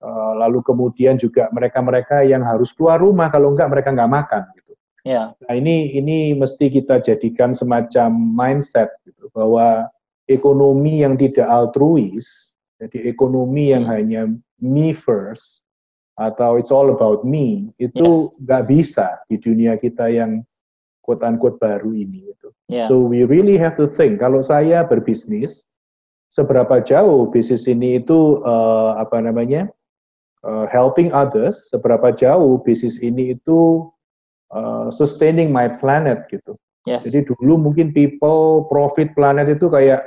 Uh, 0.00 0.32
lalu 0.40 0.64
kemudian 0.64 1.20
juga 1.20 1.52
mereka-mereka 1.52 2.24
yang 2.24 2.40
harus 2.40 2.72
keluar 2.72 3.04
rumah 3.04 3.28
kalau 3.28 3.52
enggak 3.52 3.68
mereka 3.68 3.92
enggak 3.92 4.12
makan 4.16 4.42
gitu. 4.56 4.72
Yeah. 5.04 5.36
Nah 5.44 5.52
ini 5.60 5.92
ini 5.92 6.32
mesti 6.32 6.72
kita 6.72 7.04
jadikan 7.04 7.52
semacam 7.52 8.16
mindset 8.16 8.96
gitu 9.04 9.28
bahwa 9.36 9.92
ekonomi 10.24 11.04
yang 11.04 11.20
tidak 11.20 11.52
altruis, 11.52 12.56
jadi 12.80 13.12
ekonomi 13.12 13.76
yang 13.76 13.84
hmm. 13.84 13.92
hanya 13.92 14.22
me 14.56 14.96
first 14.96 15.65
atau 16.16 16.56
it's 16.56 16.72
all 16.72 16.88
about 16.88 17.22
me 17.28 17.68
itu 17.76 18.32
nggak 18.40 18.62
yes. 18.64 18.68
bisa 18.68 19.06
di 19.28 19.36
dunia 19.36 19.76
kita 19.76 20.08
yang 20.08 20.40
quote 21.04 21.22
unquote 21.22 21.60
baru 21.60 21.92
ini 21.92 22.32
gitu. 22.32 22.48
Yeah. 22.72 22.88
So 22.88 22.98
we 23.04 23.28
really 23.28 23.60
have 23.60 23.76
to 23.76 23.86
think 23.86 24.18
kalau 24.18 24.40
saya 24.40 24.82
berbisnis 24.82 25.68
seberapa 26.32 26.82
jauh 26.82 27.28
bisnis 27.30 27.68
ini 27.68 28.00
itu 28.00 28.42
uh, 28.42 28.96
apa 28.96 29.20
namanya 29.22 29.68
uh, 30.42 30.66
helping 30.72 31.12
others 31.12 31.68
seberapa 31.68 32.10
jauh 32.16 32.58
bisnis 32.64 32.98
ini 33.04 33.36
itu 33.36 33.86
uh, 34.56 34.88
sustaining 34.88 35.52
my 35.52 35.68
planet 35.78 36.26
gitu. 36.32 36.56
Yes. 36.88 37.04
Jadi 37.04 37.28
dulu 37.28 37.70
mungkin 37.70 37.92
people 37.92 38.64
profit 38.72 39.12
planet 39.12 39.52
itu 39.52 39.68
kayak 39.68 40.06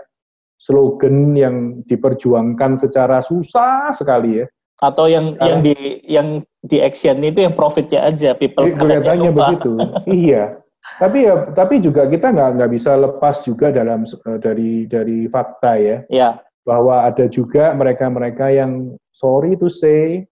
slogan 0.60 1.38
yang 1.38 1.86
diperjuangkan 1.88 2.76
secara 2.76 3.24
susah 3.24 3.96
sekali 3.96 4.44
ya 4.44 4.48
atau 4.80 5.06
yang 5.12 5.36
Karena, 5.36 5.48
yang 5.48 5.60
di 5.64 5.76
yang 6.08 6.28
di 6.64 6.78
action 6.80 7.20
itu 7.24 7.44
yang 7.44 7.56
profitnya 7.56 8.08
aja 8.08 8.36
people 8.36 8.68
kelihatannya 8.76 9.32
begitu 9.32 9.72
iya 10.28 10.60
tapi 10.98 11.28
ya 11.28 11.52
tapi 11.54 11.78
juga 11.84 12.10
kita 12.10 12.34
nggak 12.34 12.50
nggak 12.58 12.72
bisa 12.72 12.98
lepas 12.98 13.46
juga 13.46 13.70
dalam 13.70 14.08
uh, 14.08 14.40
dari 14.42 14.90
dari 14.90 15.30
fakta 15.30 15.78
ya. 15.78 15.98
Ya. 16.10 16.30
Bahwa 16.66 17.06
ada 17.06 17.30
juga 17.30 17.72
mereka-mereka 17.76 18.50
yang 18.50 18.98
sorry 19.14 19.54
to 19.60 19.70
say 19.70 20.26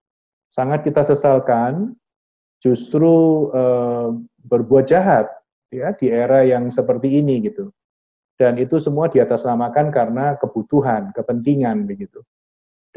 sangat 0.49 0.88
kita 0.88 1.05
sesalkan 1.05 1.93
justru 2.63 3.47
uh, 3.53 4.17
berbuat 4.47 4.89
jahat 4.89 5.29
ya 5.69 5.93
di 5.93 6.10
era 6.10 6.41
yang 6.41 6.73
seperti 6.73 7.21
ini 7.21 7.45
gitu. 7.45 7.69
Dan 8.38 8.62
itu 8.62 8.77
semua 8.77 9.10
diatasnamakan 9.10 9.89
karena 9.89 10.38
kebutuhan, 10.38 11.10
kepentingan 11.10 11.89
begitu. 11.89 12.21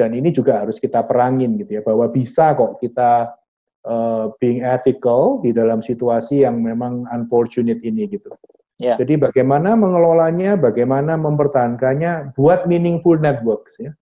Dan 0.01 0.17
ini 0.17 0.33
juga 0.33 0.65
harus 0.65 0.81
kita 0.81 1.05
perangin 1.05 1.61
gitu 1.61 1.77
ya 1.77 1.83
bahwa 1.85 2.09
bisa 2.09 2.57
kok 2.57 2.81
kita 2.81 3.37
uh, 3.85 4.33
being 4.41 4.65
ethical 4.65 5.45
di 5.45 5.53
dalam 5.53 5.85
situasi 5.85 6.49
yang 6.49 6.65
memang 6.65 7.05
unfortunate 7.13 7.85
ini 7.85 8.09
gitu. 8.09 8.33
Yeah. 8.81 8.97
Jadi 8.97 9.21
bagaimana 9.21 9.77
mengelolanya, 9.77 10.57
bagaimana 10.57 11.21
mempertahankannya, 11.21 12.33
buat 12.33 12.65
meaningful 12.65 13.21
networks 13.21 13.77
ya. 13.77 13.93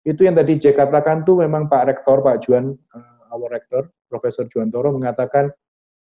Itu 0.00 0.24
yang 0.24 0.40
tadi 0.40 0.56
Jack 0.56 0.80
katakan 0.80 1.28
tuh 1.28 1.44
memang 1.44 1.68
Pak 1.68 1.84
Rektor, 1.92 2.24
Pak 2.24 2.40
Juan, 2.48 2.72
uh, 2.96 3.32
our 3.36 3.52
Rektor, 3.52 3.92
Profesor 4.08 4.48
Juan 4.48 4.72
Toro 4.72 4.96
mengatakan 4.96 5.52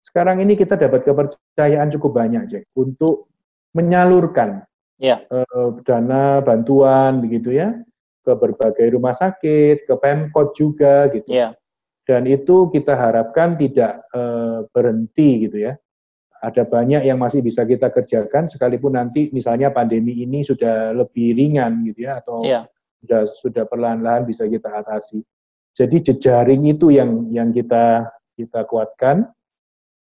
sekarang 0.05 0.45
ini 0.45 0.61
kita 0.61 0.77
dapat 0.77 1.09
kepercayaan 1.09 1.88
cukup 1.88 2.21
banyak, 2.21 2.53
Jack, 2.53 2.64
untuk 2.77 3.33
menyalurkan 3.73 4.68
yeah. 5.01 5.25
uh, 5.33 5.73
dana 5.83 6.45
bantuan 6.45 7.25
begitu 7.25 7.57
ya 7.57 7.75
ke 8.23 8.33
berbagai 8.39 8.95
rumah 8.95 9.13
sakit, 9.13 9.85
ke 9.85 9.95
Pemkot 9.99 10.55
juga 10.55 11.11
gitu. 11.11 11.29
Yeah. 11.29 11.59
Dan 12.03 12.27
itu 12.27 12.71
kita 12.71 12.99
harapkan 12.99 13.55
tidak 13.55 14.03
uh, 14.11 14.67
berhenti 14.75 15.47
gitu 15.47 15.71
ya. 15.71 15.75
Ada 16.43 16.67
banyak 16.67 17.07
yang 17.07 17.23
masih 17.23 17.39
bisa 17.39 17.63
kita 17.63 17.95
kerjakan 17.95 18.51
sekalipun 18.51 18.99
nanti 18.99 19.31
misalnya 19.31 19.71
pandemi 19.71 20.27
ini 20.27 20.43
sudah 20.43 20.91
lebih 20.91 21.39
ringan 21.39 21.87
gitu 21.87 22.11
ya 22.11 22.19
atau 22.19 22.43
yeah. 22.43 22.67
sudah 22.99 23.23
sudah 23.31 23.65
perlahan-lahan 23.71 24.27
bisa 24.27 24.51
kita 24.51 24.67
atasi. 24.83 25.23
Jadi 25.73 26.03
jejaring 26.03 26.67
itu 26.67 26.91
yang 26.91 27.31
yang 27.31 27.55
kita 27.55 28.11
kita 28.35 28.67
kuatkan 28.67 29.31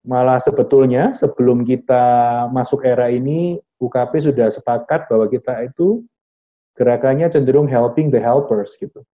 Malah 0.01 0.41
sebetulnya 0.41 1.13
sebelum 1.13 1.61
kita 1.61 2.01
masuk 2.49 2.81
era 2.81 3.13
ini, 3.13 3.61
UKP 3.77 4.17
sudah 4.17 4.49
sepakat 4.49 5.05
bahwa 5.05 5.29
kita 5.29 5.61
itu 5.61 6.01
gerakannya 6.81 7.29
cenderung 7.29 7.69
helping 7.69 8.09
the 8.09 8.17
helpers 8.17 8.73
gitu. 8.81 9.05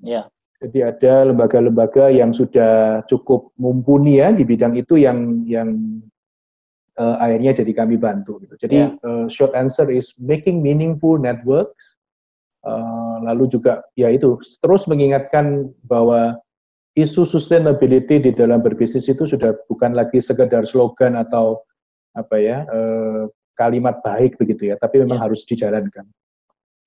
Ya. 0.00 0.32
Jadi 0.60 0.80
ada 0.80 1.28
lembaga-lembaga 1.28 2.08
yang 2.08 2.32
sudah 2.32 3.04
cukup 3.04 3.52
mumpuni 3.60 4.20
ya 4.24 4.32
di 4.32 4.44
bidang 4.44 4.76
itu 4.76 4.96
yang 4.96 5.44
yang 5.44 6.00
uh, 6.96 7.20
akhirnya 7.20 7.60
jadi 7.60 7.72
kami 7.76 8.00
bantu 8.00 8.40
gitu. 8.44 8.56
Jadi 8.56 8.76
yeah. 8.88 8.96
uh, 9.04 9.28
short 9.28 9.52
answer 9.52 9.92
is 9.92 10.16
making 10.16 10.64
meaningful 10.64 11.20
networks. 11.20 11.96
Uh, 12.60 13.24
lalu 13.24 13.48
juga 13.48 13.80
ya 13.96 14.12
itu 14.12 14.36
terus 14.60 14.84
mengingatkan 14.84 15.72
bahwa 15.84 16.36
isu 16.92 17.24
sustainability 17.24 18.20
di 18.20 18.32
dalam 18.36 18.60
berbisnis 18.60 19.08
itu 19.08 19.24
sudah 19.24 19.56
bukan 19.64 19.96
lagi 19.96 20.20
sekedar 20.20 20.68
slogan 20.68 21.16
atau 21.16 21.64
apa 22.12 22.36
ya 22.36 22.66
eh, 22.66 23.24
kalimat 23.60 24.00
baik 24.00 24.40
begitu 24.40 24.72
ya, 24.72 24.76
tapi 24.80 25.04
memang 25.04 25.20
ya. 25.20 25.24
harus 25.28 25.44
dijalankan. 25.44 26.08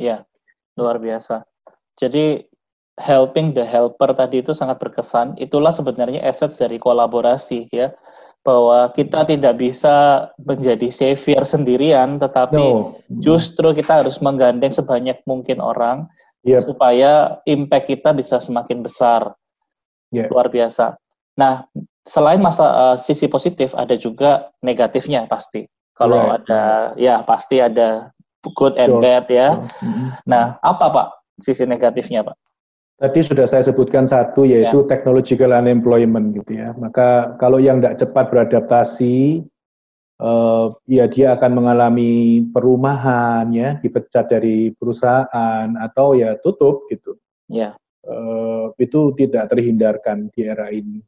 Ya, 0.03 0.27
luar 0.75 0.99
biasa. 0.99 1.47
Jadi 1.95 2.43
helping 2.99 3.55
the 3.55 3.63
helper 3.63 4.11
tadi 4.11 4.43
itu 4.43 4.51
sangat 4.51 4.83
berkesan. 4.83 5.39
Itulah 5.39 5.71
sebenarnya 5.71 6.19
assets 6.27 6.59
dari 6.59 6.75
kolaborasi 6.75 7.71
ya, 7.71 7.95
bahwa 8.43 8.91
kita 8.91 9.23
tidak 9.23 9.55
bisa 9.55 10.27
menjadi 10.43 10.91
savior 10.91 11.47
sendirian, 11.47 12.19
tetapi 12.19 12.59
no. 12.59 12.99
justru 13.23 13.71
kita 13.71 14.03
harus 14.03 14.19
menggandeng 14.19 14.75
sebanyak 14.75 15.23
mungkin 15.23 15.63
orang 15.63 16.11
yep. 16.43 16.59
supaya 16.67 17.39
impact 17.47 17.87
kita 17.87 18.11
bisa 18.11 18.43
semakin 18.43 18.83
besar 18.83 19.31
yeah. 20.11 20.27
luar 20.27 20.51
biasa. 20.51 20.99
Nah, 21.39 21.65
selain 22.03 22.43
masa 22.43 22.67
uh, 22.67 22.97
sisi 22.99 23.31
positif, 23.31 23.71
ada 23.73 23.95
juga 23.95 24.51
negatifnya 24.59 25.25
pasti. 25.25 25.63
Kalau 25.95 26.19
right. 26.19 26.43
ada, 26.43 26.63
ya 26.99 27.23
pasti 27.23 27.63
ada 27.63 28.11
good 28.51 28.75
and 28.75 28.99
sure. 28.99 29.01
bad 29.01 29.25
ya. 29.31 29.63
Mm-hmm. 29.79 30.07
Nah, 30.27 30.59
apa 30.59 30.85
Pak 30.91 31.07
sisi 31.39 31.63
negatifnya 31.63 32.27
Pak? 32.27 32.35
Tadi 32.99 33.19
sudah 33.19 33.47
saya 33.49 33.63
sebutkan 33.65 34.07
satu 34.07 34.47
yaitu 34.47 34.83
yeah. 34.83 34.89
technological 34.89 35.51
unemployment 35.51 36.35
gitu 36.35 36.59
ya. 36.59 36.71
Maka 36.77 37.35
kalau 37.39 37.59
yang 37.59 37.79
tidak 37.81 37.99
cepat 37.99 38.25
beradaptasi, 38.31 39.43
uh, 40.23 40.71
ya 40.87 41.09
dia 41.11 41.35
akan 41.35 41.51
mengalami 41.51 42.43
perumahan 42.53 43.49
ya, 43.51 43.75
dipecat 43.81 44.31
dari 44.31 44.71
perusahaan 44.71 45.67
atau 45.79 46.15
ya 46.15 46.37
tutup 46.39 46.87
gitu. 46.87 47.17
Ya 47.51 47.75
uh, 48.07 48.71
itu 48.79 49.15
tidak 49.15 49.51
terhindarkan 49.51 50.27
di 50.31 50.41
era 50.43 50.67
ini. 50.71 50.99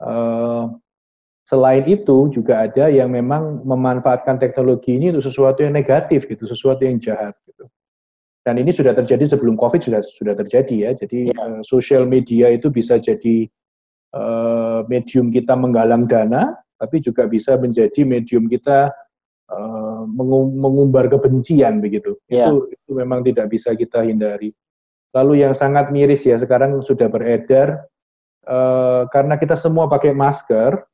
Uh, 0.00 0.68
selain 1.44 1.84
itu 1.84 2.32
juga 2.32 2.64
ada 2.64 2.88
yang 2.88 3.12
memang 3.12 3.64
memanfaatkan 3.64 4.40
teknologi 4.40 4.96
ini 4.96 5.12
untuk 5.12 5.28
sesuatu 5.28 5.60
yang 5.60 5.76
negatif 5.76 6.24
gitu, 6.24 6.48
sesuatu 6.48 6.84
yang 6.88 6.96
jahat 6.96 7.36
gitu. 7.44 7.68
Dan 8.44 8.60
ini 8.60 8.72
sudah 8.72 8.92
terjadi 8.92 9.24
sebelum 9.36 9.56
COVID 9.56 9.80
sudah 9.80 10.00
sudah 10.04 10.34
terjadi 10.36 10.76
ya. 10.88 10.90
Jadi 10.96 11.32
ya. 11.32 11.36
uh, 11.40 11.60
social 11.64 12.04
media 12.04 12.52
itu 12.52 12.68
bisa 12.68 13.00
jadi 13.00 13.48
uh, 14.12 14.84
medium 14.88 15.32
kita 15.32 15.56
menggalang 15.56 16.04
dana, 16.04 16.52
tapi 16.76 17.00
juga 17.00 17.24
bisa 17.24 17.56
menjadi 17.56 18.04
medium 18.04 18.44
kita 18.48 18.92
uh, 19.48 20.04
mengumbar 20.60 21.08
kebencian 21.08 21.80
begitu. 21.80 22.20
Ya. 22.28 22.52
Itu 22.52 22.68
itu 22.68 22.90
memang 22.92 23.24
tidak 23.24 23.48
bisa 23.48 23.72
kita 23.72 24.04
hindari. 24.04 24.52
Lalu 25.16 25.46
yang 25.46 25.56
sangat 25.56 25.88
miris 25.88 26.28
ya 26.28 26.36
sekarang 26.36 26.84
sudah 26.84 27.08
beredar 27.08 27.86
uh, 28.44 29.08
karena 29.08 29.40
kita 29.40 29.56
semua 29.56 29.88
pakai 29.88 30.12
masker, 30.12 30.84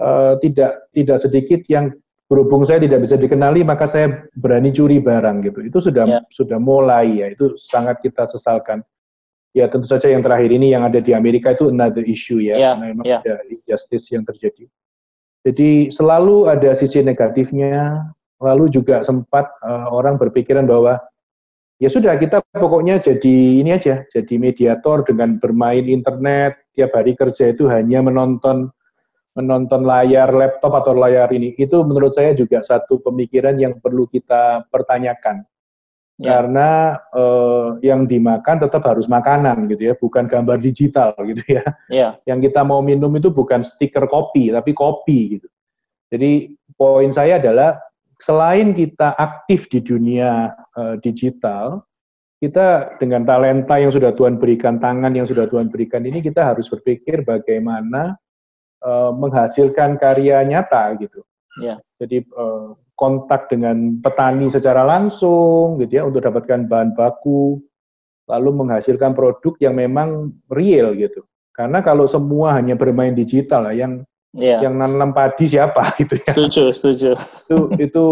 uh, 0.00 0.34
tidak 0.40 0.88
tidak 0.96 1.18
sedikit 1.20 1.60
yang 1.68 1.92
berhubung 2.30 2.62
saya 2.62 2.78
tidak 2.80 3.04
bisa 3.04 3.18
dikenali 3.18 3.66
maka 3.66 3.84
saya 3.90 4.24
berani 4.38 4.72
curi 4.72 4.98
barang 4.98 5.44
gitu. 5.44 5.60
Itu 5.66 5.78
sudah 5.84 6.04
yeah. 6.08 6.22
sudah 6.32 6.56
mulai 6.56 7.20
ya. 7.20 7.26
Itu 7.30 7.54
sangat 7.60 8.00
kita 8.00 8.24
sesalkan. 8.26 8.80
Ya 9.50 9.66
tentu 9.66 9.90
saja 9.90 10.06
yang 10.06 10.22
terakhir 10.22 10.54
ini 10.54 10.70
yang 10.70 10.86
ada 10.86 11.02
di 11.02 11.10
Amerika 11.10 11.50
itu 11.50 11.74
another 11.74 12.06
issue 12.06 12.38
ya, 12.38 12.54
karena 12.54 12.94
memang 12.94 13.02
yeah. 13.02 13.18
ada 13.18 13.42
injustice 13.50 14.06
yang 14.14 14.22
terjadi. 14.22 14.70
Jadi 15.42 15.90
selalu 15.90 16.46
ada 16.46 16.70
sisi 16.72 17.02
negatifnya. 17.02 18.08
Lalu 18.40 18.72
juga 18.72 19.04
sempat 19.04 19.52
uh, 19.60 19.92
orang 19.92 20.16
berpikiran 20.16 20.64
bahwa 20.64 20.96
ya 21.76 21.92
sudah 21.92 22.16
kita 22.16 22.40
pokoknya 22.56 22.96
jadi 22.96 23.36
ini 23.60 23.76
aja, 23.76 24.00
jadi 24.08 24.34
mediator 24.40 25.04
dengan 25.04 25.36
bermain 25.36 25.84
internet 25.84 26.56
tiap 26.72 26.96
hari 26.96 27.12
kerja 27.12 27.52
itu 27.52 27.68
hanya 27.68 28.00
menonton 28.00 28.72
menonton 29.38 29.86
layar 29.86 30.30
laptop 30.34 30.74
atau 30.82 30.92
layar 30.96 31.30
ini. 31.30 31.54
Itu 31.54 31.86
menurut 31.86 32.14
saya 32.14 32.34
juga 32.34 32.62
satu 32.62 32.98
pemikiran 32.98 33.54
yang 33.56 33.78
perlu 33.78 34.10
kita 34.10 34.66
pertanyakan. 34.68 35.46
Ya. 36.20 36.36
Karena 36.36 37.00
eh, 37.16 37.68
yang 37.80 38.04
dimakan 38.04 38.60
tetap 38.60 38.84
harus 38.84 39.08
makanan 39.08 39.70
gitu 39.72 39.88
ya, 39.88 39.94
bukan 39.96 40.28
gambar 40.28 40.60
digital 40.60 41.16
gitu 41.24 41.42
ya. 41.48 41.64
ya. 41.88 42.08
Yang 42.28 42.50
kita 42.50 42.60
mau 42.66 42.84
minum 42.84 43.08
itu 43.16 43.32
bukan 43.32 43.64
stiker 43.64 44.04
kopi, 44.04 44.52
tapi 44.52 44.76
kopi 44.76 45.40
gitu. 45.40 45.48
Jadi 46.10 46.58
poin 46.74 47.08
saya 47.14 47.38
adalah 47.38 47.78
selain 48.20 48.76
kita 48.76 49.16
aktif 49.16 49.70
di 49.72 49.80
dunia 49.80 50.52
uh, 50.76 50.98
digital, 51.00 51.86
kita 52.42 52.96
dengan 53.00 53.24
talenta 53.24 53.80
yang 53.80 53.88
sudah 53.88 54.12
Tuhan 54.12 54.36
berikan, 54.36 54.76
tangan 54.76 55.12
yang 55.16 55.24
sudah 55.24 55.48
Tuhan 55.48 55.72
berikan 55.72 56.04
ini, 56.04 56.20
kita 56.20 56.52
harus 56.52 56.68
berpikir 56.68 57.24
bagaimana 57.24 58.18
uh, 58.84 59.12
menghasilkan 59.14 60.00
karya 60.00 60.44
nyata 60.44 60.96
gitu. 61.00 61.20
Yeah. 61.58 61.82
Jadi 62.00 62.24
uh, 62.36 62.76
kontak 62.94 63.48
dengan 63.48 63.96
petani 64.04 64.52
secara 64.52 64.84
langsung 64.84 65.80
gitu 65.80 65.92
ya 66.00 66.02
untuk 66.04 66.20
dapatkan 66.20 66.68
bahan 66.68 66.92
baku, 66.92 67.60
lalu 68.28 68.50
menghasilkan 68.52 69.16
produk 69.16 69.56
yang 69.58 69.74
memang 69.80 70.36
real 70.52 70.92
gitu. 70.94 71.24
Karena 71.56 71.80
kalau 71.80 72.04
semua 72.04 72.56
hanya 72.56 72.76
bermain 72.78 73.12
digital, 73.16 73.68
yang 73.72 74.04
yeah. 74.36 74.62
yang 74.62 74.78
nanam 74.78 75.10
padi 75.10 75.50
siapa 75.50 75.92
gitu 76.00 76.16
ya. 76.20 76.32
Setuju, 76.32 76.62
setuju. 76.70 77.10
itu 77.16 77.56
itu 77.80 78.04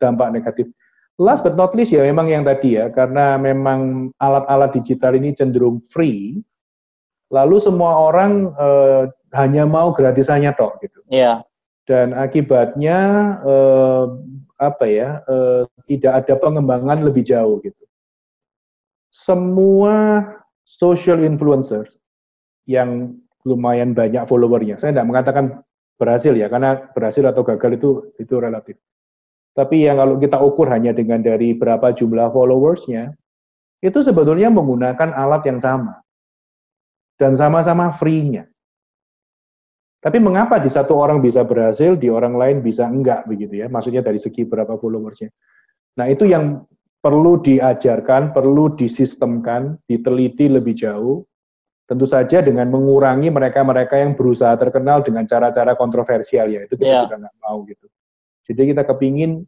dampak 0.00 0.34
negatif. 0.34 0.66
Last 1.20 1.44
but 1.44 1.52
not 1.52 1.76
least 1.76 1.92
ya 1.92 2.00
memang 2.00 2.32
yang 2.32 2.48
tadi 2.48 2.80
ya 2.80 2.88
karena 2.88 3.36
memang 3.36 4.08
alat-alat 4.16 4.72
digital 4.72 5.12
ini 5.12 5.36
cenderung 5.36 5.84
free, 5.84 6.40
lalu 7.28 7.60
semua 7.60 8.08
orang 8.08 8.48
eh, 8.56 9.04
hanya 9.34 9.64
mau 9.66 9.94
gratisannya 9.94 10.50
tok 10.54 10.82
gitu. 10.82 11.00
Iya. 11.10 11.22
Yeah. 11.22 11.36
Dan 11.88 12.14
akibatnya 12.14 12.98
eh, 13.42 14.04
apa 14.60 14.84
ya 14.86 15.24
eh, 15.26 15.62
tidak 15.90 16.12
ada 16.24 16.34
pengembangan 16.38 17.02
lebih 17.02 17.26
jauh 17.26 17.58
gitu. 17.64 17.84
Semua 19.10 20.22
social 20.62 21.26
influencers 21.26 21.98
yang 22.68 23.18
lumayan 23.42 23.96
banyak 23.96 24.22
followernya. 24.30 24.78
Saya 24.78 24.94
tidak 24.94 25.08
mengatakan 25.10 25.44
berhasil 25.98 26.32
ya, 26.36 26.46
karena 26.46 26.90
berhasil 26.94 27.24
atau 27.26 27.42
gagal 27.42 27.76
itu 27.80 27.90
itu 28.22 28.34
relatif. 28.38 28.76
Tapi 29.50 29.82
yang 29.84 29.98
kalau 29.98 30.14
kita 30.16 30.38
ukur 30.38 30.70
hanya 30.70 30.94
dengan 30.94 31.18
dari 31.20 31.58
berapa 31.58 31.90
jumlah 31.90 32.30
followersnya, 32.30 33.12
itu 33.82 33.98
sebetulnya 33.98 34.52
menggunakan 34.52 35.10
alat 35.10 35.42
yang 35.48 35.58
sama. 35.58 35.98
Dan 37.18 37.36
sama-sama 37.36 37.92
free-nya. 37.92 38.48
Tapi 40.00 40.16
mengapa 40.16 40.56
di 40.56 40.72
satu 40.72 40.96
orang 40.96 41.20
bisa 41.20 41.44
berhasil, 41.44 41.92
di 41.92 42.08
orang 42.08 42.32
lain 42.32 42.64
bisa 42.64 42.88
enggak 42.88 43.28
begitu 43.28 43.60
ya? 43.60 43.66
Maksudnya 43.68 44.00
dari 44.00 44.16
segi 44.16 44.48
berapa 44.48 44.80
followersnya. 44.80 45.28
Nah 46.00 46.08
itu 46.08 46.24
yang 46.24 46.64
perlu 47.04 47.36
diajarkan, 47.44 48.32
perlu 48.32 48.72
disistemkan, 48.72 49.76
diteliti 49.84 50.48
lebih 50.48 50.72
jauh. 50.72 51.20
Tentu 51.84 52.08
saja 52.08 52.40
dengan 52.40 52.72
mengurangi 52.72 53.28
mereka-mereka 53.28 54.00
yang 54.00 54.16
berusaha 54.16 54.56
terkenal 54.56 55.04
dengan 55.04 55.26
cara-cara 55.26 55.76
kontroversial 55.76 56.48
ya 56.48 56.64
itu 56.64 56.78
kita 56.78 56.86
yeah. 56.86 57.02
juga 57.04 57.26
nggak 57.26 57.36
mau 57.42 57.66
gitu. 57.66 57.86
Jadi 58.46 58.62
kita 58.72 58.82
kepingin 58.88 59.42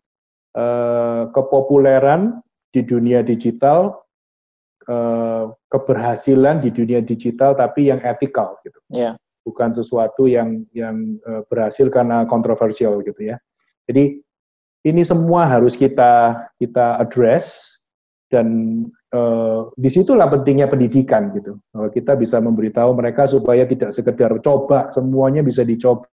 eh, 0.59 1.23
kepopuleran 1.33 2.43
di 2.75 2.83
dunia 2.83 3.23
digital, 3.23 4.05
eh, 4.85 5.45
keberhasilan 5.71 6.61
di 6.61 6.75
dunia 6.75 6.99
digital 6.99 7.55
tapi 7.55 7.89
yang 7.89 8.03
etikal 8.03 8.59
gitu. 8.67 8.77
Yeah 8.91 9.22
bukan 9.43 9.75
sesuatu 9.75 10.31
yang 10.31 10.63
yang 10.75 11.19
uh, 11.27 11.43
berhasil 11.47 11.91
karena 11.91 12.25
kontroversial 12.27 13.03
gitu 13.03 13.35
ya. 13.35 13.37
Jadi 13.91 14.23
ini 14.83 15.03
semua 15.07 15.47
harus 15.47 15.79
kita 15.79 16.47
kita 16.59 16.99
address 16.99 17.77
dan 18.31 18.47
uh, 19.15 19.69
di 19.77 19.91
situlah 19.93 20.27
pentingnya 20.31 20.67
pendidikan 20.71 21.31
gitu. 21.37 21.59
Bahwa 21.71 21.89
kita 21.93 22.17
bisa 22.17 22.41
memberitahu 22.41 22.91
mereka 22.97 23.29
supaya 23.29 23.69
tidak 23.69 23.93
sekedar 23.93 24.33
coba 24.41 24.91
semuanya 24.91 25.45
bisa 25.45 25.63
dicoba 25.63 26.09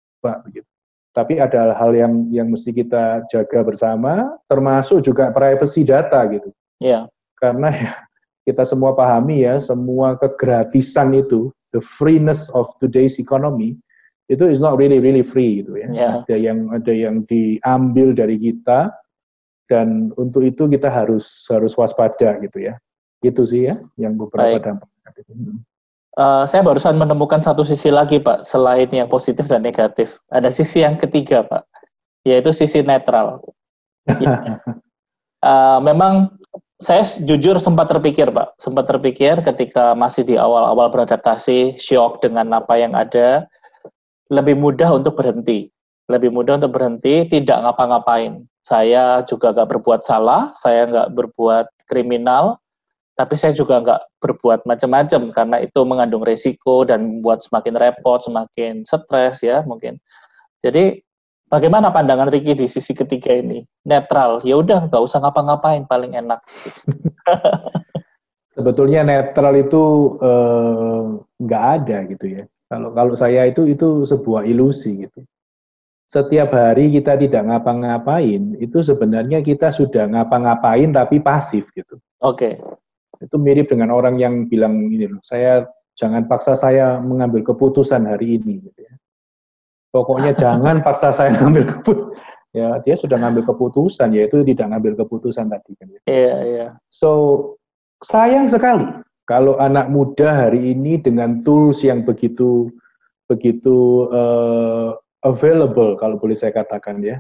begitu. 0.47 0.69
Tapi 1.15 1.39
ada 1.39 1.79
hal 1.79 1.95
yang 1.95 2.27
yang 2.35 2.51
mesti 2.51 2.75
kita 2.75 3.23
jaga 3.31 3.63
bersama, 3.63 4.35
termasuk 4.51 4.99
juga 5.03 5.31
privacy 5.31 5.87
data 5.87 6.19
gitu. 6.27 6.51
Iya. 6.83 7.07
Karena 7.39 7.71
ya 7.83 7.93
kita 8.45 8.63
semua 8.69 8.93
pahami 8.93 9.43
ya, 9.47 9.57
semua 9.59 10.21
kegratisan 10.21 11.17
itu 11.17 11.49
the 11.75 11.83
freeness 11.83 12.47
of 12.55 12.71
today's 12.79 13.19
economy 13.19 13.75
itu 14.33 14.49
is 14.49 14.63
not 14.63 14.81
really 14.81 15.03
really 15.03 15.21
free 15.21 15.61
gitu 15.61 15.77
ya. 15.77 15.89
Yeah. 15.93 16.13
Ada 16.25 16.37
yang 16.41 16.59
ada 16.73 16.93
yang 16.95 17.29
diambil 17.29 18.17
dari 18.17 18.41
kita 18.41 18.89
dan 19.69 20.15
untuk 20.17 20.47
itu 20.47 20.65
kita 20.71 20.89
harus 20.89 21.45
harus 21.53 21.77
waspada 21.77 22.41
gitu 22.41 22.65
ya. 22.65 22.79
Itu 23.21 23.45
sih 23.45 23.69
ya 23.69 23.77
yang 24.01 24.17
beberapa 24.17 24.57
Baik. 24.57 24.65
dampak. 24.65 24.89
Uh, 26.15 26.47
saya 26.47 26.63
barusan 26.63 26.95
menemukan 26.95 27.43
satu 27.43 27.67
sisi 27.67 27.91
lagi 27.91 28.23
Pak 28.23 28.47
selain 28.47 28.87
yang 28.95 29.11
positif 29.11 29.51
dan 29.51 29.67
negatif. 29.67 30.23
Ada 30.31 30.49
sisi 30.55 30.87
yang 30.87 30.95
ketiga 30.95 31.43
Pak, 31.43 31.67
yaitu 32.23 32.55
sisi 32.55 32.87
netral. 32.87 33.43
uh, 35.43 35.79
memang 35.89 36.33
saya 36.83 37.07
jujur 37.23 37.57
sempat 37.63 37.87
terpikir, 37.91 38.31
Pak. 38.35 38.59
Sempat 38.59 38.91
terpikir 38.91 39.39
ketika 39.47 39.95
masih 39.95 40.27
di 40.27 40.35
awal-awal 40.35 40.91
beradaptasi, 40.91 41.79
shock 41.79 42.21
dengan 42.21 42.51
apa 42.51 42.75
yang 42.75 42.93
ada, 42.93 43.47
lebih 44.33 44.59
mudah 44.59 44.91
untuk 44.91 45.15
berhenti. 45.15 45.71
Lebih 46.11 46.35
mudah 46.35 46.59
untuk 46.61 46.77
berhenti, 46.77 47.25
tidak 47.31 47.63
ngapa-ngapain. 47.65 48.45
Saya 48.65 49.23
juga 49.25 49.53
nggak 49.53 49.71
berbuat 49.77 50.01
salah, 50.05 50.53
saya 50.59 50.89
nggak 50.89 51.09
berbuat 51.15 51.67
kriminal, 51.89 52.61
tapi 53.15 53.39
saya 53.39 53.55
juga 53.55 53.79
nggak 53.79 54.01
berbuat 54.19 54.67
macam-macam 54.67 55.31
karena 55.31 55.57
itu 55.63 55.81
mengandung 55.87 56.27
resiko 56.27 56.83
dan 56.83 57.07
membuat 57.07 57.47
semakin 57.47 57.79
repot, 57.79 58.19
semakin 58.19 58.83
stres 58.83 59.45
ya 59.45 59.63
mungkin. 59.63 60.03
Jadi 60.65 60.99
Bagaimana 61.55 61.95
pandangan 61.95 62.35
Ricky 62.35 62.59
di 62.59 62.67
sisi 62.67 62.91
ketiga 62.99 63.31
ini? 63.31 63.63
Netral, 63.87 64.43
ya 64.43 64.59
udah 64.59 64.91
nggak 64.91 65.03
usah 65.07 65.23
ngapa-ngapain 65.23 65.87
paling 65.87 66.19
enak. 66.19 66.43
Sebetulnya 68.59 69.07
netral 69.07 69.55
itu 69.63 70.19
eh, 70.19 71.03
nggak 71.39 71.63
eh, 71.63 71.71
ada 71.79 71.99
gitu 72.11 72.27
ya. 72.27 72.43
Kalau 72.67 72.91
kalau 72.91 73.15
saya 73.15 73.47
itu 73.47 73.71
itu 73.71 74.03
sebuah 74.03 74.43
ilusi 74.51 75.07
gitu. 75.07 75.23
Setiap 76.11 76.51
hari 76.51 76.91
kita 76.91 77.15
tidak 77.23 77.47
ngapa-ngapain, 77.47 78.59
itu 78.59 78.83
sebenarnya 78.83 79.39
kita 79.39 79.71
sudah 79.71 80.11
ngapa-ngapain 80.11 80.91
tapi 80.91 81.23
pasif 81.23 81.71
gitu. 81.71 82.03
Oke. 82.19 82.59
Okay. 82.59 83.23
Itu 83.23 83.39
mirip 83.39 83.71
dengan 83.71 83.95
orang 83.95 84.19
yang 84.19 84.51
bilang 84.51 84.91
ini 84.91 85.07
loh, 85.07 85.23
saya 85.23 85.71
jangan 85.95 86.27
paksa 86.27 86.59
saya 86.59 86.99
mengambil 86.99 87.47
keputusan 87.47 88.11
hari 88.11 88.43
ini 88.43 88.59
gitu 88.59 88.91
ya 88.91 88.95
Pokoknya 89.95 90.35
jangan 90.43 90.83
paksa 90.83 91.15
saya 91.15 91.31
ngambil 91.39 91.79
keputusan. 91.79 92.19
Ya, 92.55 92.79
dia 92.87 92.95
sudah 92.95 93.19
ngambil 93.19 93.51
keputusan, 93.51 94.15
yaitu 94.15 94.43
tidak 94.47 94.71
ngambil 94.71 94.95
keputusan 95.07 95.51
tadi 95.51 95.75
kan. 95.75 95.91
Ya. 95.91 96.01
Iya, 96.07 96.37
iya. 96.47 96.69
So, 96.87 97.11
sayang 98.03 98.47
sekali 98.47 98.87
kalau 99.27 99.59
anak 99.59 99.91
muda 99.91 100.47
hari 100.47 100.71
ini 100.71 101.03
dengan 101.03 101.43
tools 101.43 101.83
yang 101.83 102.07
begitu 102.07 102.71
begitu 103.27 104.07
uh, 104.13 104.95
available 105.27 105.99
kalau 105.99 106.15
boleh 106.19 106.39
saya 106.39 106.55
katakan 106.55 107.03
ya. 107.03 107.19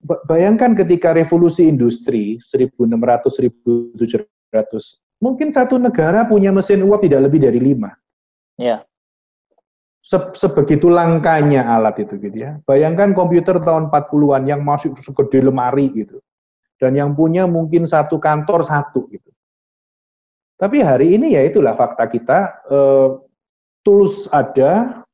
Bayangkan 0.00 0.72
ketika 0.72 1.12
revolusi 1.12 1.68
industri 1.68 2.40
1600 2.40 2.88
1700 3.36 4.24
mungkin 5.20 5.52
satu 5.52 5.76
negara 5.76 6.24
punya 6.24 6.48
mesin 6.48 6.80
uap 6.88 7.04
tidak 7.04 7.28
lebih 7.28 7.44
dari 7.44 7.60
lima. 7.60 7.92
Ya 8.56 8.88
se 10.00 10.16
sebegitu 10.32 10.88
langkanya 10.88 11.68
alat 11.76 12.00
itu 12.00 12.16
gitu 12.16 12.36
ya. 12.36 12.56
Bayangkan 12.64 13.12
komputer 13.12 13.60
tahun 13.60 13.92
40-an 13.92 14.42
yang 14.48 14.60
masuk 14.64 14.96
segede 14.96 15.44
lemari 15.44 15.92
gitu. 15.92 16.18
Dan 16.80 16.96
yang 16.96 17.12
punya 17.12 17.44
mungkin 17.44 17.84
satu 17.84 18.16
kantor 18.16 18.64
satu 18.64 19.04
gitu. 19.12 19.28
Tapi 20.56 20.80
hari 20.80 21.16
ini 21.16 21.36
ya 21.36 21.44
itulah 21.44 21.76
fakta 21.76 22.08
kita, 22.08 22.38
eh, 22.68 23.08
tools 23.84 24.28
ada, 24.32 25.04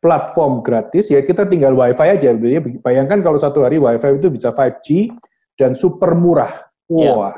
platform 0.00 0.64
gratis, 0.64 1.12
ya 1.12 1.20
kita 1.22 1.46
tinggal 1.46 1.74
wifi 1.74 2.06
aja. 2.06 2.34
Gitu 2.34 2.46
ya. 2.46 2.60
Bayangkan 2.82 3.22
kalau 3.22 3.38
satu 3.38 3.62
hari 3.62 3.78
wifi 3.78 4.18
itu 4.18 4.30
bisa 4.30 4.50
5G 4.50 5.14
dan 5.58 5.74
super 5.78 6.14
murah. 6.18 6.66
Iya. 6.90 7.14
Wah. 7.14 7.34
Yeah. 7.34 7.36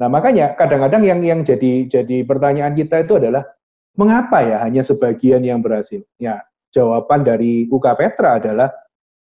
Nah 0.00 0.08
makanya 0.08 0.46
kadang-kadang 0.56 1.02
yang 1.04 1.20
yang 1.20 1.40
jadi 1.44 1.84
jadi 1.84 2.24
pertanyaan 2.24 2.72
kita 2.72 3.04
itu 3.04 3.20
adalah 3.20 3.44
Mengapa 3.98 4.42
ya 4.46 4.62
hanya 4.64 4.82
sebagian 4.86 5.42
yang 5.42 5.60
berhasil? 5.60 6.02
Ya, 6.16 6.42
jawaban 6.70 7.26
dari 7.26 7.66
UK 7.66 7.86
Petra 7.98 8.38
adalah 8.38 8.70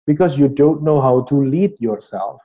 because 0.07 0.39
you 0.39 0.51
don't 0.51 0.83
know 0.83 1.03
how 1.03 1.23
to 1.27 1.43
lead 1.43 1.75
yourself. 1.83 2.43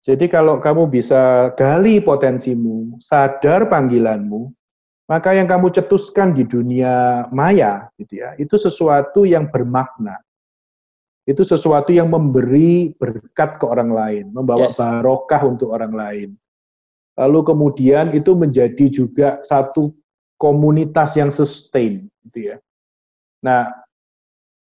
Jadi 0.00 0.32
kalau 0.32 0.56
kamu 0.64 0.88
bisa 0.88 1.52
gali 1.60 2.00
potensimu, 2.00 2.96
sadar 3.04 3.68
panggilanmu, 3.68 4.48
maka 5.04 5.36
yang 5.36 5.44
kamu 5.44 5.68
cetuskan 5.74 6.32
di 6.32 6.48
dunia 6.48 7.26
maya, 7.28 7.92
gitu 8.00 8.24
ya, 8.24 8.32
itu 8.40 8.56
sesuatu 8.56 9.28
yang 9.28 9.52
bermakna. 9.52 10.16
Itu 11.28 11.44
sesuatu 11.44 11.92
yang 11.92 12.08
memberi 12.08 12.96
berkat 12.96 13.60
ke 13.60 13.64
orang 13.68 13.92
lain, 13.92 14.24
membawa 14.32 14.72
yes. 14.72 14.80
barokah 14.80 15.42
untuk 15.44 15.68
orang 15.76 15.92
lain. 15.92 16.30
Lalu 17.20 17.40
kemudian 17.44 18.16
itu 18.16 18.32
menjadi 18.32 18.86
juga 18.88 19.36
satu 19.44 19.92
komunitas 20.40 21.20
yang 21.20 21.28
sustain 21.28 22.08
gitu 22.24 22.38
ya. 22.48 22.56
Nah, 23.44 23.68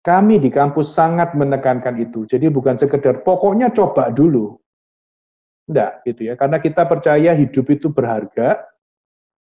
kami 0.02 0.42
di 0.42 0.50
kampus 0.50 0.90
sangat 0.90 1.38
menekankan 1.38 1.94
itu. 2.02 2.26
Jadi 2.26 2.50
bukan 2.50 2.74
sekedar 2.74 3.22
pokoknya 3.22 3.70
coba 3.70 4.10
dulu. 4.10 4.58
Enggak 5.70 6.02
gitu 6.02 6.26
ya. 6.26 6.34
Karena 6.34 6.58
kita 6.58 6.82
percaya 6.90 7.30
hidup 7.38 7.70
itu 7.70 7.86
berharga. 7.86 8.66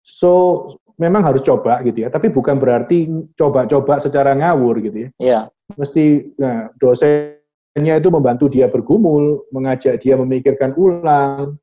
So 0.05 0.67
memang 1.01 1.25
harus 1.25 1.41
coba 1.41 1.81
gitu 1.87 2.05
ya. 2.05 2.13
Tapi 2.13 2.29
bukan 2.29 2.61
berarti 2.61 3.09
coba-coba 3.39 3.97
secara 3.97 4.37
ngawur 4.37 4.85
gitu 4.85 5.09
ya. 5.09 5.11
Iya. 5.17 5.41
Mesti 5.79 6.35
nah, 6.37 6.69
dosennya 6.77 7.95
itu 7.97 8.09
membantu 8.13 8.53
dia 8.53 8.69
bergumul, 8.69 9.49
mengajak 9.49 10.03
dia 10.03 10.19
memikirkan 10.21 10.77
ulang 10.77 11.57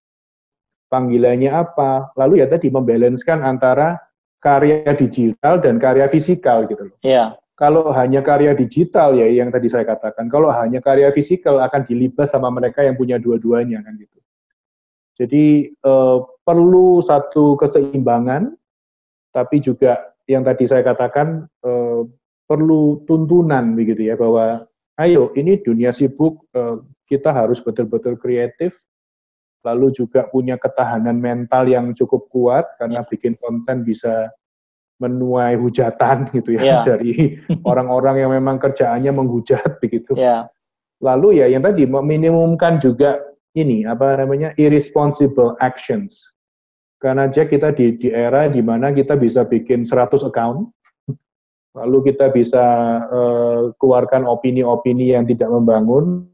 panggilannya 0.87 1.51
apa. 1.51 2.15
Lalu 2.15 2.41
ya 2.41 2.47
tadi 2.47 2.71
membalanskan 2.71 3.43
antara 3.43 4.04
karya 4.45 4.93
digital 4.93 5.57
dan 5.57 5.81
karya 5.81 6.05
fisikal 6.05 6.69
gitu 6.69 6.93
loh. 6.93 6.97
Iya. 7.01 7.33
Kalau 7.57 7.89
hanya 7.89 8.21
karya 8.21 8.53
digital 8.53 9.17
ya 9.17 9.25
yang 9.25 9.49
tadi 9.49 9.65
saya 9.65 9.87
katakan, 9.87 10.29
kalau 10.29 10.53
hanya 10.53 10.83
karya 10.83 11.09
fisikal 11.09 11.57
akan 11.65 11.87
dilibas 11.87 12.29
sama 12.29 12.53
mereka 12.53 12.85
yang 12.85 12.93
punya 12.93 13.17
dua-duanya 13.17 13.81
kan 13.81 13.97
gitu. 13.97 14.17
Jadi 15.15 15.73
eh, 15.73 16.17
perlu 16.45 16.99
satu 17.01 17.57
keseimbangan, 17.57 18.53
tapi 19.33 19.63
juga 19.63 20.13
yang 20.29 20.43
tadi 20.45 20.67
saya 20.67 20.83
katakan 20.83 21.47
eh, 21.63 22.01
perlu 22.45 23.01
tuntunan 23.09 23.73
begitu 23.73 24.13
ya 24.13 24.19
bahwa 24.19 24.67
ayo 25.01 25.31
ini 25.39 25.57
dunia 25.63 25.95
sibuk 25.95 26.45
eh, 26.53 26.83
kita 27.07 27.31
harus 27.31 27.63
betul-betul 27.63 28.19
kreatif, 28.19 28.75
lalu 29.65 29.89
juga 29.89 30.29
punya 30.29 30.61
ketahanan 30.61 31.17
mental 31.17 31.65
yang 31.65 31.89
cukup 31.97 32.29
kuat 32.29 32.65
karena 32.77 33.01
ya. 33.01 33.07
bikin 33.09 33.33
konten 33.41 33.81
bisa 33.81 34.29
menuai 35.01 35.57
hujatan 35.59 36.27
gitu 36.37 36.55
ya 36.55 36.61
yeah. 36.61 36.83
dari 36.85 37.35
orang-orang 37.69 38.21
yang 38.21 38.31
memang 38.31 38.61
kerjaannya 38.61 39.11
menghujat 39.11 39.75
begitu. 39.83 40.13
Yeah. 40.13 40.47
Lalu 41.03 41.43
ya 41.43 41.51
yang 41.51 41.65
tadi 41.65 41.83
meminimumkan 41.89 42.79
juga 42.79 43.19
ini 43.57 43.83
apa 43.83 44.21
namanya 44.21 44.53
irresponsible 44.55 45.57
actions. 45.59 46.31
Karena 46.95 47.27
aja 47.27 47.43
kita 47.43 47.75
di, 47.75 47.99
di 47.99 48.07
era 48.09 48.47
di 48.47 48.63
mana 48.63 48.89
kita 48.95 49.19
bisa 49.19 49.43
bikin 49.43 49.83
100 49.83 50.25
account, 50.25 50.71
lalu 51.75 52.11
kita 52.11 52.31
bisa 52.31 52.63
uh, 53.11 53.69
keluarkan 53.77 54.23
opini-opini 54.25 55.11
yang 55.13 55.27
tidak 55.27 55.51
membangun, 55.51 56.25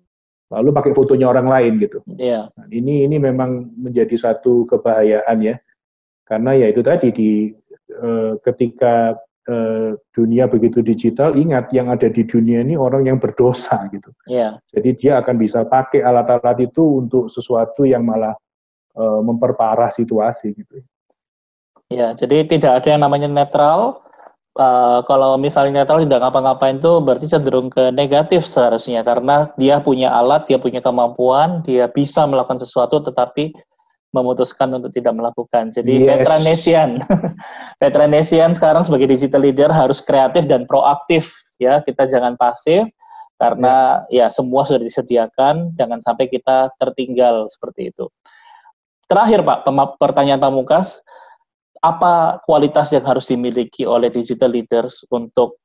lalu 0.52 0.70
pakai 0.76 0.92
fotonya 0.92 1.32
orang 1.32 1.48
lain 1.48 1.80
gitu. 1.80 2.04
Yeah. 2.20 2.52
Nah, 2.60 2.68
ini 2.68 3.08
ini 3.08 3.16
memang 3.18 3.72
menjadi 3.80 4.14
satu 4.20 4.68
kebahayaan 4.68 5.40
ya, 5.40 5.56
karena 6.28 6.60
ya 6.60 6.68
itu 6.68 6.84
tadi 6.84 7.08
di 7.16 7.32
uh, 7.96 8.36
ketika 8.44 9.16
uh, 9.48 9.96
dunia 10.12 10.52
begitu 10.52 10.84
digital, 10.84 11.40
ingat 11.40 11.72
yang 11.72 11.88
ada 11.88 12.12
di 12.12 12.28
dunia 12.28 12.62
ini 12.68 12.76
orang 12.76 13.08
yang 13.08 13.18
berdosa 13.18 13.88
gitu. 13.96 14.12
Yeah. 14.28 14.60
Jadi 14.76 15.00
dia 15.00 15.24
akan 15.24 15.40
bisa 15.40 15.64
pakai 15.64 16.04
alat-alat 16.04 16.60
itu 16.68 17.00
untuk 17.00 17.32
sesuatu 17.32 17.88
yang 17.88 18.04
malah 18.04 18.36
uh, 19.00 19.22
memperparah 19.24 19.90
situasi 19.90 20.52
gitu. 20.52 20.84
Ya, 21.92 22.16
jadi 22.16 22.48
tidak 22.48 22.72
ada 22.80 22.88
yang 22.96 23.04
namanya 23.04 23.28
netral 23.28 24.00
uh, 24.58 25.00
kalau 25.08 25.38
misalnya 25.40 25.84
netral 25.84 26.04
tidak 26.04 26.20
ngapa-ngapain 26.24 26.80
itu 26.82 26.92
berarti 27.00 27.26
cenderung 27.30 27.72
ke 27.72 27.94
negatif 27.94 28.44
seharusnya 28.44 29.06
karena 29.06 29.52
dia 29.56 29.80
punya 29.80 30.12
alat, 30.12 30.48
dia 30.50 30.60
punya 30.60 30.84
kemampuan, 30.84 31.64
dia 31.64 31.88
bisa 31.88 32.26
melakukan 32.28 32.60
sesuatu 32.60 33.00
tetapi 33.00 33.56
memutuskan 34.12 34.68
untuk 34.76 34.92
tidak 34.92 35.16
melakukan. 35.16 35.72
Jadi 35.72 36.04
yes. 36.04 36.20
Petranesian, 36.20 36.90
Petranesian 37.80 38.52
sekarang 38.58 38.84
sebagai 38.84 39.08
digital 39.08 39.42
leader 39.48 39.72
harus 39.72 40.04
kreatif 40.04 40.44
dan 40.52 40.68
proaktif 40.68 41.32
ya. 41.64 41.80
Kita 41.80 42.04
jangan 42.12 42.36
pasif 42.36 42.92
karena 43.40 44.04
ya, 44.12 44.28
ya 44.28 44.36
semua 44.36 44.68
sudah 44.68 44.84
disediakan, 44.84 45.74
jangan 45.80 46.04
sampai 46.04 46.28
kita 46.28 46.70
tertinggal 46.78 47.48
seperti 47.50 47.90
itu. 47.90 48.06
Terakhir 49.08 49.44
Pak, 49.44 49.68
pertanyaan 50.00 50.40
Pak 50.40 50.54
Mukas, 50.56 51.04
apa 51.82 52.38
kualitas 52.46 52.94
yang 52.94 53.02
harus 53.02 53.26
dimiliki 53.26 53.90
oleh 53.90 54.14
digital 54.14 54.54
leaders 54.54 55.02
untuk 55.10 55.58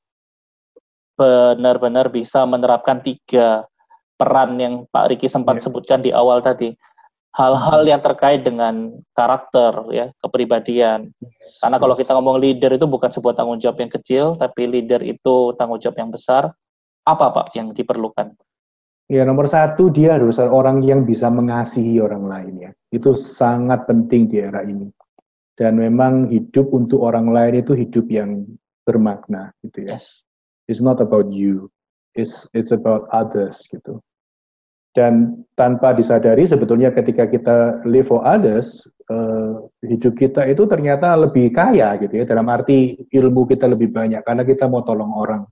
benar-benar 1.16 2.09
bisa 2.09 2.44
menerapkan 2.48 3.05
tiga 3.05 3.68
peran 4.16 4.57
yang 4.57 4.88
Pak 4.88 5.12
Riki 5.12 5.29
sempat 5.29 5.61
yeah. 5.61 5.64
sebutkan 5.68 6.00
di 6.00 6.11
awal 6.12 6.40
tadi. 6.40 6.72
Hal-hal 7.37 7.85
yang 7.85 8.00
terkait 8.00 8.48
dengan 8.48 8.96
karakter, 9.12 9.68
ya, 9.92 10.09
kepribadian. 10.24 11.12
Karena 11.61 11.76
kalau 11.76 11.92
kita 11.92 12.16
ngomong 12.16 12.40
leader 12.40 12.81
itu 12.81 12.88
bukan 12.88 13.12
sebuah 13.12 13.37
tanggung 13.37 13.61
jawab 13.61 13.76
yang 13.76 13.92
kecil, 13.92 14.24
tapi 14.40 14.64
leader 14.64 15.05
itu 15.05 15.52
tanggung 15.61 15.76
jawab 15.76 16.00
yang 16.00 16.09
besar. 16.09 16.48
Apa 17.05 17.37
Pak 17.37 17.52
yang 17.52 17.76
diperlukan? 17.76 18.33
Ya 19.12 19.29
nomor 19.29 19.52
satu 19.52 19.92
dia 19.92 20.16
harus 20.16 20.40
orang 20.40 20.81
yang 20.81 21.05
bisa 21.05 21.29
mengasihi 21.29 22.00
orang 22.00 22.24
lain 22.24 22.55
ya. 22.57 22.70
Itu 22.88 23.12
sangat 23.12 23.85
penting 23.85 24.33
di 24.33 24.40
era 24.40 24.64
ini 24.64 24.88
dan 25.57 25.81
memang 25.81 26.29
hidup 26.29 26.69
untuk 26.71 27.01
orang 27.01 27.33
lain 27.33 27.64
itu 27.64 27.73
hidup 27.73 28.07
yang 28.12 28.45
bermakna 28.85 29.51
gitu 29.64 29.88
ya. 29.88 29.97
Yes. 29.97 30.23
It's 30.69 30.85
not 30.85 31.01
about 31.01 31.33
you. 31.33 31.73
It's 32.12 32.45
it's 32.53 32.73
about 32.73 33.09
others 33.12 33.64
gitu. 33.73 34.01
Dan 34.97 35.45
tanpa 35.53 35.92
disadari 35.92 36.49
sebetulnya 36.49 36.88
ketika 36.88 37.29
kita 37.29 37.85
live 37.85 38.09
for 38.09 38.25
others, 38.25 38.81
uh, 39.12 39.69
hidup 39.85 40.16
kita 40.16 40.49
itu 40.49 40.64
ternyata 40.64 41.12
lebih 41.12 41.53
kaya 41.53 42.01
gitu 42.01 42.21
ya. 42.21 42.25
Dalam 42.25 42.49
arti 42.49 42.97
ilmu 43.12 43.45
kita 43.45 43.69
lebih 43.69 43.92
banyak 43.92 44.25
karena 44.25 44.42
kita 44.45 44.64
mau 44.69 44.81
tolong 44.81 45.12
orang. 45.12 45.42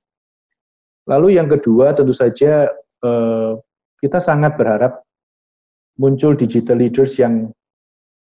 Lalu 1.05 1.37
yang 1.37 1.53
kedua 1.53 1.93
tentu 1.93 2.17
saja 2.17 2.73
uh, 3.05 3.53
kita 4.01 4.17
sangat 4.25 4.57
berharap 4.57 5.05
muncul 6.01 6.33
digital 6.33 6.81
leaders 6.81 7.21
yang 7.21 7.53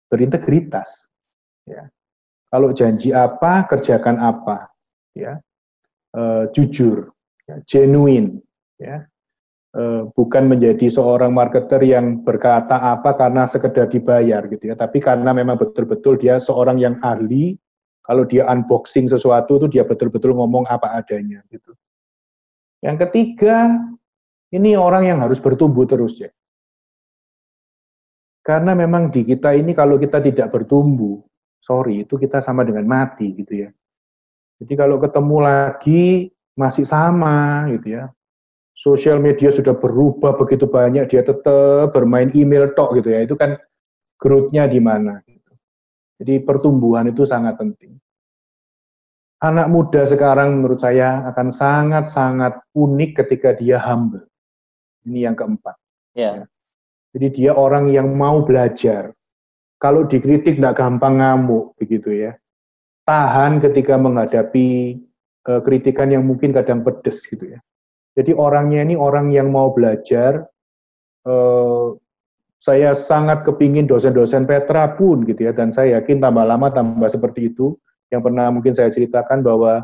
berintegritas 0.09 1.12
Ya. 1.69 1.89
Kalau 2.53 2.71
janji 2.77 3.15
apa, 3.17 3.65
kerjakan 3.65 4.21
apa, 4.21 4.69
ya. 5.17 5.41
E, 6.13 6.53
jujur, 6.53 7.09
ya. 7.49 7.57
genuine, 7.65 8.45
ya. 8.77 9.09
E, 9.73 9.83
bukan 10.13 10.53
menjadi 10.53 10.85
seorang 10.93 11.33
marketer 11.33 11.81
yang 11.81 12.21
berkata 12.21 12.77
apa 12.77 13.17
karena 13.17 13.49
sekedar 13.49 13.89
dibayar 13.89 14.45
gitu 14.53 14.69
ya, 14.69 14.77
tapi 14.77 15.01
karena 15.01 15.33
memang 15.33 15.57
betul-betul 15.57 16.21
dia 16.21 16.37
seorang 16.37 16.77
yang 16.77 17.01
ahli. 17.01 17.57
Kalau 18.03 18.27
dia 18.27 18.43
unboxing 18.51 19.07
sesuatu 19.07 19.63
itu 19.63 19.79
dia 19.79 19.87
betul-betul 19.87 20.35
ngomong 20.35 20.67
apa 20.67 20.99
adanya 20.99 21.39
gitu. 21.55 21.71
Yang 22.83 23.07
ketiga, 23.07 23.79
ini 24.51 24.75
orang 24.75 25.07
yang 25.07 25.19
harus 25.23 25.39
bertumbuh 25.39 25.87
terus 25.87 26.19
ya. 26.19 26.29
Karena 28.43 28.75
memang 28.75 29.15
di 29.15 29.23
kita 29.23 29.55
ini 29.55 29.71
kalau 29.71 30.03
kita 30.03 30.19
tidak 30.19 30.51
bertumbuh, 30.51 31.23
sorry 31.73 32.05
itu 32.05 32.21
kita 32.21 32.45
sama 32.45 32.69
dengan 32.69 32.85
mati 32.85 33.33
gitu 33.33 33.65
ya. 33.65 33.73
Jadi 34.61 34.77
kalau 34.77 35.01
ketemu 35.01 35.37
lagi 35.41 36.29
masih 36.53 36.85
sama 36.85 37.65
gitu 37.73 37.97
ya. 37.97 38.13
Sosial 38.77 39.21
media 39.21 39.49
sudah 39.49 39.73
berubah 39.73 40.37
begitu 40.37 40.69
banyak, 40.69 41.09
dia 41.09 41.25
tetap 41.25 41.93
bermain 41.97 42.29
email 42.37 42.73
tok 42.77 43.01
gitu 43.01 43.09
ya. 43.09 43.25
Itu 43.25 43.41
kan 43.41 43.57
growth-nya 44.21 44.69
di 44.69 44.81
mana 44.81 45.25
gitu. 45.25 45.53
Jadi 46.21 46.45
pertumbuhan 46.45 47.09
itu 47.09 47.25
sangat 47.25 47.57
penting. 47.57 47.97
Anak 49.43 49.67
muda 49.73 50.07
sekarang 50.07 50.61
menurut 50.61 50.79
saya 50.79 51.27
akan 51.35 51.51
sangat-sangat 51.51 52.63
unik 52.79 53.11
ketika 53.25 53.57
dia 53.59 53.81
humble. 53.83 54.23
Ini 55.03 55.27
yang 55.27 55.35
keempat. 55.35 55.75
Yeah. 56.15 56.47
Jadi 57.11 57.43
dia 57.43 57.53
orang 57.59 57.91
yang 57.91 58.15
mau 58.15 58.47
belajar, 58.47 59.11
kalau 59.83 60.07
dikritik 60.07 60.63
tidak 60.63 60.79
gampang 60.79 61.19
ngamuk 61.19 61.75
begitu 61.75 62.15
ya. 62.15 62.39
Tahan 63.03 63.59
ketika 63.59 63.99
menghadapi 63.99 64.95
uh, 65.51 65.59
kritikan 65.67 66.15
yang 66.15 66.23
mungkin 66.23 66.55
kadang 66.55 66.87
pedes 66.87 67.27
gitu 67.27 67.59
ya. 67.59 67.59
Jadi 68.15 68.31
orangnya 68.31 68.87
ini 68.87 68.95
orang 68.95 69.35
yang 69.35 69.51
mau 69.51 69.75
belajar. 69.75 70.47
Uh, 71.27 71.99
saya 72.63 72.95
sangat 72.95 73.43
kepingin 73.43 73.91
dosen-dosen 73.91 74.47
Petra 74.47 74.95
pun 74.95 75.27
gitu 75.27 75.51
ya, 75.51 75.53
dan 75.53 75.75
saya 75.75 75.99
yakin 75.99 76.23
tambah 76.23 76.47
lama 76.47 76.71
tambah 76.71 77.11
seperti 77.11 77.51
itu. 77.51 77.75
Yang 78.15 78.31
pernah 78.31 78.47
mungkin 78.55 78.71
saya 78.71 78.87
ceritakan 78.87 79.43
bahwa 79.43 79.83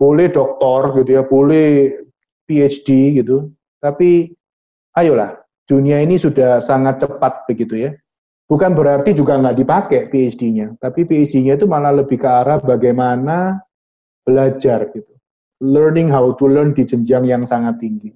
boleh 0.00 0.32
doktor 0.32 0.96
gitu 1.04 1.20
ya, 1.20 1.22
boleh 1.28 2.00
PhD 2.48 3.20
gitu, 3.20 3.52
tapi 3.84 4.32
ayolah 4.96 5.36
dunia 5.68 6.00
ini 6.00 6.16
sudah 6.16 6.64
sangat 6.64 7.04
cepat 7.04 7.44
begitu 7.44 7.76
ya 7.76 7.90
Bukan 8.48 8.72
berarti 8.72 9.12
juga 9.12 9.36
nggak 9.36 9.60
dipakai 9.60 10.00
PhD-nya, 10.08 10.72
tapi 10.80 11.04
PhD-nya 11.04 11.60
itu 11.60 11.68
malah 11.68 11.92
lebih 11.92 12.16
ke 12.16 12.24
arah 12.24 12.56
bagaimana 12.56 13.60
belajar 14.24 14.88
gitu. 14.88 15.12
Learning 15.60 16.08
how 16.08 16.32
to 16.32 16.48
learn 16.48 16.72
di 16.72 16.88
jenjang 16.88 17.28
yang 17.28 17.44
sangat 17.44 17.76
tinggi. 17.76 18.08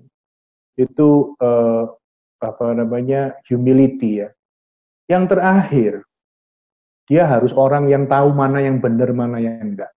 Itu 0.73 1.37
uh, 1.37 1.85
apa 2.40 2.73
namanya 2.73 3.37
humility 3.45 4.25
ya. 4.25 4.33
Yang 5.05 5.37
terakhir, 5.37 5.92
dia 7.05 7.29
harus 7.29 7.53
orang 7.53 7.92
yang 7.92 8.09
tahu 8.09 8.33
mana 8.33 8.64
yang 8.64 8.81
benar, 8.81 9.12
mana 9.12 9.37
yang 9.37 9.61
enggak. 9.61 9.92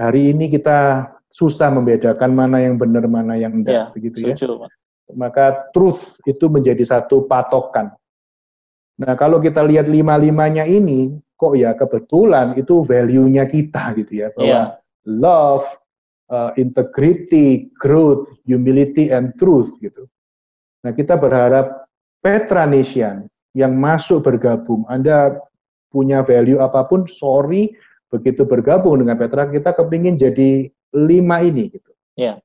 Hari 0.00 0.32
ini 0.32 0.48
kita 0.48 1.12
susah 1.28 1.68
membedakan 1.68 2.32
mana 2.32 2.64
yang 2.64 2.80
benar, 2.80 3.04
mana 3.04 3.36
yang 3.36 3.52
enggak, 3.52 3.74
ya, 3.74 3.84
begitu 3.92 4.32
ya. 4.32 4.36
Maka 5.12 5.68
truth 5.76 6.16
itu 6.24 6.48
menjadi 6.48 6.80
satu 6.88 7.28
patokan 7.28 7.97
Nah, 8.98 9.14
kalau 9.14 9.38
kita 9.38 9.62
lihat 9.62 9.86
lima-limanya 9.86 10.66
ini, 10.66 11.14
kok 11.38 11.54
ya 11.54 11.70
kebetulan 11.78 12.58
itu 12.58 12.82
value-nya 12.82 13.46
kita 13.46 13.94
gitu 13.94 14.26
ya, 14.26 14.28
bahwa 14.34 14.50
yeah. 14.50 14.66
love, 15.06 15.62
uh, 16.34 16.50
integrity, 16.58 17.70
growth, 17.78 18.26
humility, 18.42 19.14
and 19.14 19.38
truth 19.38 19.70
gitu. 19.78 20.10
Nah, 20.82 20.90
kita 20.90 21.14
berharap 21.14 21.86
Petra 22.18 22.66
Nation 22.66 23.30
yang 23.54 23.78
masuk 23.78 24.26
bergabung, 24.26 24.82
Anda 24.90 25.38
punya 25.94 26.26
value 26.26 26.58
apa 26.58 26.82
pun, 26.90 27.06
sorry, 27.06 27.70
begitu 28.10 28.42
bergabung 28.42 28.98
dengan 28.98 29.14
Petra, 29.14 29.46
kita 29.46 29.78
kepingin 29.78 30.18
jadi 30.18 30.66
lima 30.90 31.38
ini 31.46 31.70
gitu. 31.70 31.92
Yeah. 32.18 32.42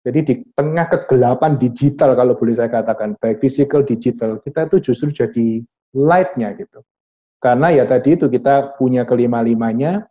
Jadi 0.00 0.20
di 0.24 0.34
tengah 0.56 0.88
kegelapan 0.88 1.60
digital 1.60 2.16
kalau 2.16 2.32
boleh 2.38 2.56
saya 2.56 2.72
katakan, 2.72 3.18
baik 3.20 3.42
physical, 3.42 3.84
digital, 3.84 4.40
kita 4.40 4.64
itu 4.70 4.76
justru 4.80 5.12
jadi 5.12 5.60
light-nya 5.94 6.54
gitu. 6.56 6.82
Karena 7.40 7.72
ya 7.72 7.88
tadi 7.88 8.14
itu 8.14 8.28
kita 8.28 8.76
punya 8.76 9.08
kelima-limanya 9.08 10.06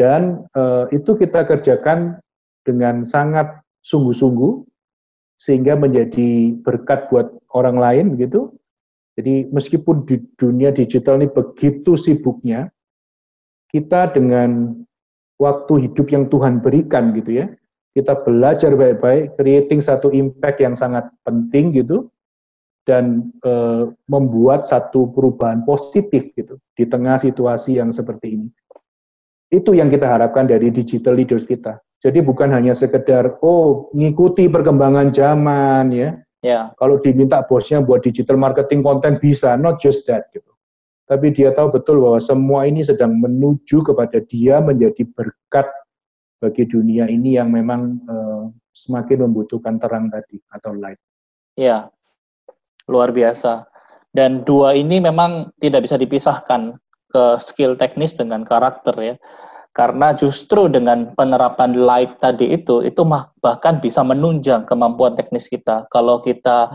dan 0.00 0.48
uh, 0.56 0.88
itu 0.90 1.14
kita 1.14 1.44
kerjakan 1.44 2.18
dengan 2.64 3.04
sangat 3.04 3.60
sungguh-sungguh 3.84 4.64
sehingga 5.36 5.76
menjadi 5.76 6.56
berkat 6.64 7.12
buat 7.12 7.28
orang 7.52 7.76
lain 7.76 8.06
begitu. 8.16 8.48
Jadi 9.14 9.46
meskipun 9.52 10.08
di 10.08 10.18
dunia 10.34 10.74
digital 10.74 11.22
ini 11.22 11.30
begitu 11.30 11.94
sibuknya, 11.94 12.72
kita 13.70 14.10
dengan 14.10 14.74
waktu 15.38 15.86
hidup 15.86 16.10
yang 16.10 16.26
Tuhan 16.32 16.58
berikan 16.64 17.14
gitu 17.14 17.44
ya. 17.44 17.46
Kita 17.94 18.26
belajar 18.26 18.74
baik-baik, 18.74 19.38
creating 19.38 19.78
satu 19.78 20.10
impact 20.10 20.58
yang 20.58 20.74
sangat 20.74 21.06
penting 21.22 21.70
gitu, 21.70 22.10
dan 22.84 23.32
e, 23.40 23.52
membuat 24.08 24.68
satu 24.68 25.08
perubahan 25.12 25.64
positif 25.64 26.32
gitu 26.36 26.60
di 26.76 26.84
tengah 26.84 27.16
situasi 27.16 27.80
yang 27.80 27.90
seperti 27.90 28.36
ini. 28.40 28.48
Itu 29.48 29.72
yang 29.72 29.88
kita 29.88 30.04
harapkan 30.04 30.44
dari 30.44 30.68
digital 30.68 31.16
leaders 31.16 31.48
kita. 31.48 31.80
Jadi 32.04 32.20
bukan 32.20 32.52
hanya 32.52 32.76
sekedar 32.76 33.40
oh 33.40 33.88
ngikuti 33.96 34.52
perkembangan 34.52 35.08
zaman 35.08 35.88
ya. 35.92 36.10
Ya. 36.44 36.76
Kalau 36.76 37.00
diminta 37.00 37.40
bosnya 37.40 37.80
buat 37.80 38.04
digital 38.04 38.36
marketing 38.36 38.84
konten 38.84 39.16
bisa, 39.16 39.56
not 39.56 39.80
just 39.80 40.04
that 40.04 40.28
gitu. 40.36 40.52
Tapi 41.08 41.32
dia 41.32 41.52
tahu 41.56 41.72
betul 41.72 42.04
bahwa 42.04 42.20
semua 42.20 42.68
ini 42.68 42.84
sedang 42.84 43.16
menuju 43.16 43.80
kepada 43.80 44.20
dia 44.28 44.60
menjadi 44.60 45.08
berkat 45.08 45.68
bagi 46.44 46.68
dunia 46.68 47.08
ini 47.08 47.40
yang 47.40 47.48
memang 47.48 47.96
uh, 48.04 48.52
semakin 48.76 49.24
membutuhkan 49.24 49.80
terang 49.80 50.12
tadi 50.12 50.36
atau 50.52 50.76
light. 50.76 51.00
Ya, 51.56 51.88
luar 52.88 53.10
biasa. 53.10 53.66
Dan 54.14 54.46
dua 54.46 54.78
ini 54.78 55.02
memang 55.02 55.50
tidak 55.58 55.90
bisa 55.90 55.98
dipisahkan 55.98 56.78
ke 57.10 57.24
skill 57.42 57.74
teknis 57.74 58.14
dengan 58.14 58.46
karakter 58.46 58.94
ya. 58.98 59.16
Karena 59.74 60.14
justru 60.14 60.70
dengan 60.70 61.10
penerapan 61.18 61.74
light 61.74 62.22
tadi 62.22 62.54
itu 62.54 62.86
itu 62.86 63.02
bahkan 63.42 63.82
bisa 63.82 64.06
menunjang 64.06 64.70
kemampuan 64.70 65.18
teknis 65.18 65.50
kita. 65.50 65.90
Kalau 65.90 66.22
kita 66.22 66.70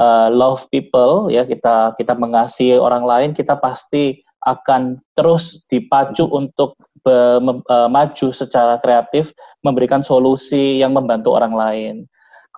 uh, 0.00 0.32
love 0.32 0.64
people 0.72 1.28
ya 1.28 1.44
kita 1.44 1.92
kita 2.00 2.16
mengasihi 2.16 2.80
orang 2.80 3.04
lain 3.04 3.30
kita 3.36 3.60
pasti 3.60 4.24
akan 4.48 4.96
terus 5.12 5.60
dipacu 5.68 6.24
untuk 6.30 6.72
be, 7.04 7.36
me, 7.42 7.60
uh, 7.68 7.90
maju 7.90 8.28
secara 8.32 8.80
kreatif 8.80 9.36
memberikan 9.60 10.00
solusi 10.00 10.80
yang 10.80 10.96
membantu 10.96 11.36
orang 11.36 11.52
lain 11.52 11.94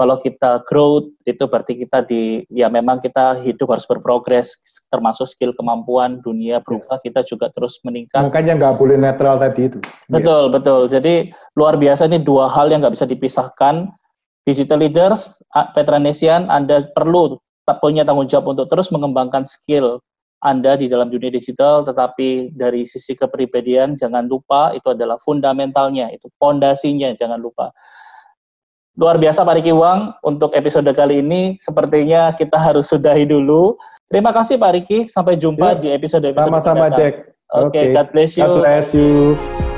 kalau 0.00 0.16
kita 0.16 0.64
growth 0.64 1.12
itu 1.28 1.44
berarti 1.44 1.76
kita 1.76 2.00
di 2.08 2.40
ya 2.48 2.72
memang 2.72 3.04
kita 3.04 3.36
hidup 3.44 3.76
harus 3.76 3.84
berprogres 3.84 4.56
termasuk 4.88 5.28
skill 5.28 5.52
kemampuan 5.52 6.24
dunia 6.24 6.64
berubah 6.64 6.96
yes. 6.96 7.04
kita 7.04 7.20
juga 7.28 7.52
terus 7.52 7.76
meningkat. 7.84 8.24
Makanya 8.24 8.56
nggak 8.56 8.80
boleh 8.80 8.96
netral 8.96 9.36
tadi 9.36 9.68
itu. 9.68 9.76
Betul 10.08 10.48
ya. 10.48 10.52
betul. 10.56 10.80
Jadi 10.88 11.28
luar 11.52 11.76
biasa 11.76 12.08
ini 12.08 12.16
dua 12.16 12.48
hal 12.48 12.72
yang 12.72 12.80
nggak 12.80 12.96
bisa 12.96 13.04
dipisahkan. 13.04 13.92
Digital 14.48 14.80
leaders 14.80 15.44
Petranesian 15.76 16.48
Anda 16.48 16.88
perlu 16.96 17.36
punya 17.84 18.08
tanggung 18.08 18.24
jawab 18.24 18.56
untuk 18.56 18.72
terus 18.72 18.88
mengembangkan 18.88 19.44
skill 19.44 20.00
anda 20.40 20.72
di 20.72 20.88
dalam 20.88 21.12
dunia 21.12 21.28
digital, 21.28 21.84
tetapi 21.84 22.56
dari 22.56 22.88
sisi 22.88 23.12
kepribadian 23.12 24.00
jangan 24.00 24.24
lupa 24.24 24.72
itu 24.72 24.88
adalah 24.96 25.20
fundamentalnya, 25.20 26.08
itu 26.08 26.32
pondasinya 26.40 27.12
jangan 27.12 27.36
lupa 27.36 27.68
luar 29.00 29.16
biasa 29.16 29.40
Pak 29.48 29.56
Riki 29.56 29.72
Wang 29.72 30.12
untuk 30.20 30.52
episode 30.52 30.92
kali 30.92 31.24
ini. 31.24 31.56
Sepertinya 31.56 32.36
kita 32.36 32.60
harus 32.60 32.92
sudahi 32.92 33.24
dulu. 33.24 33.80
Terima 34.12 34.28
kasih 34.36 34.60
Pak 34.60 34.70
Riki. 34.76 34.98
Sampai 35.08 35.40
jumpa 35.40 35.80
ya. 35.80 35.80
di 35.80 35.88
episode-episode 35.96 36.44
Sama-sama 36.44 36.92
Jack. 36.92 37.32
Oke, 37.50 37.72
okay, 37.72 37.84
okay. 37.90 37.96
God 37.96 38.08
bless 38.12 38.36
you. 38.36 38.44
God 38.44 38.60
bless 38.60 38.86
you. 38.92 39.69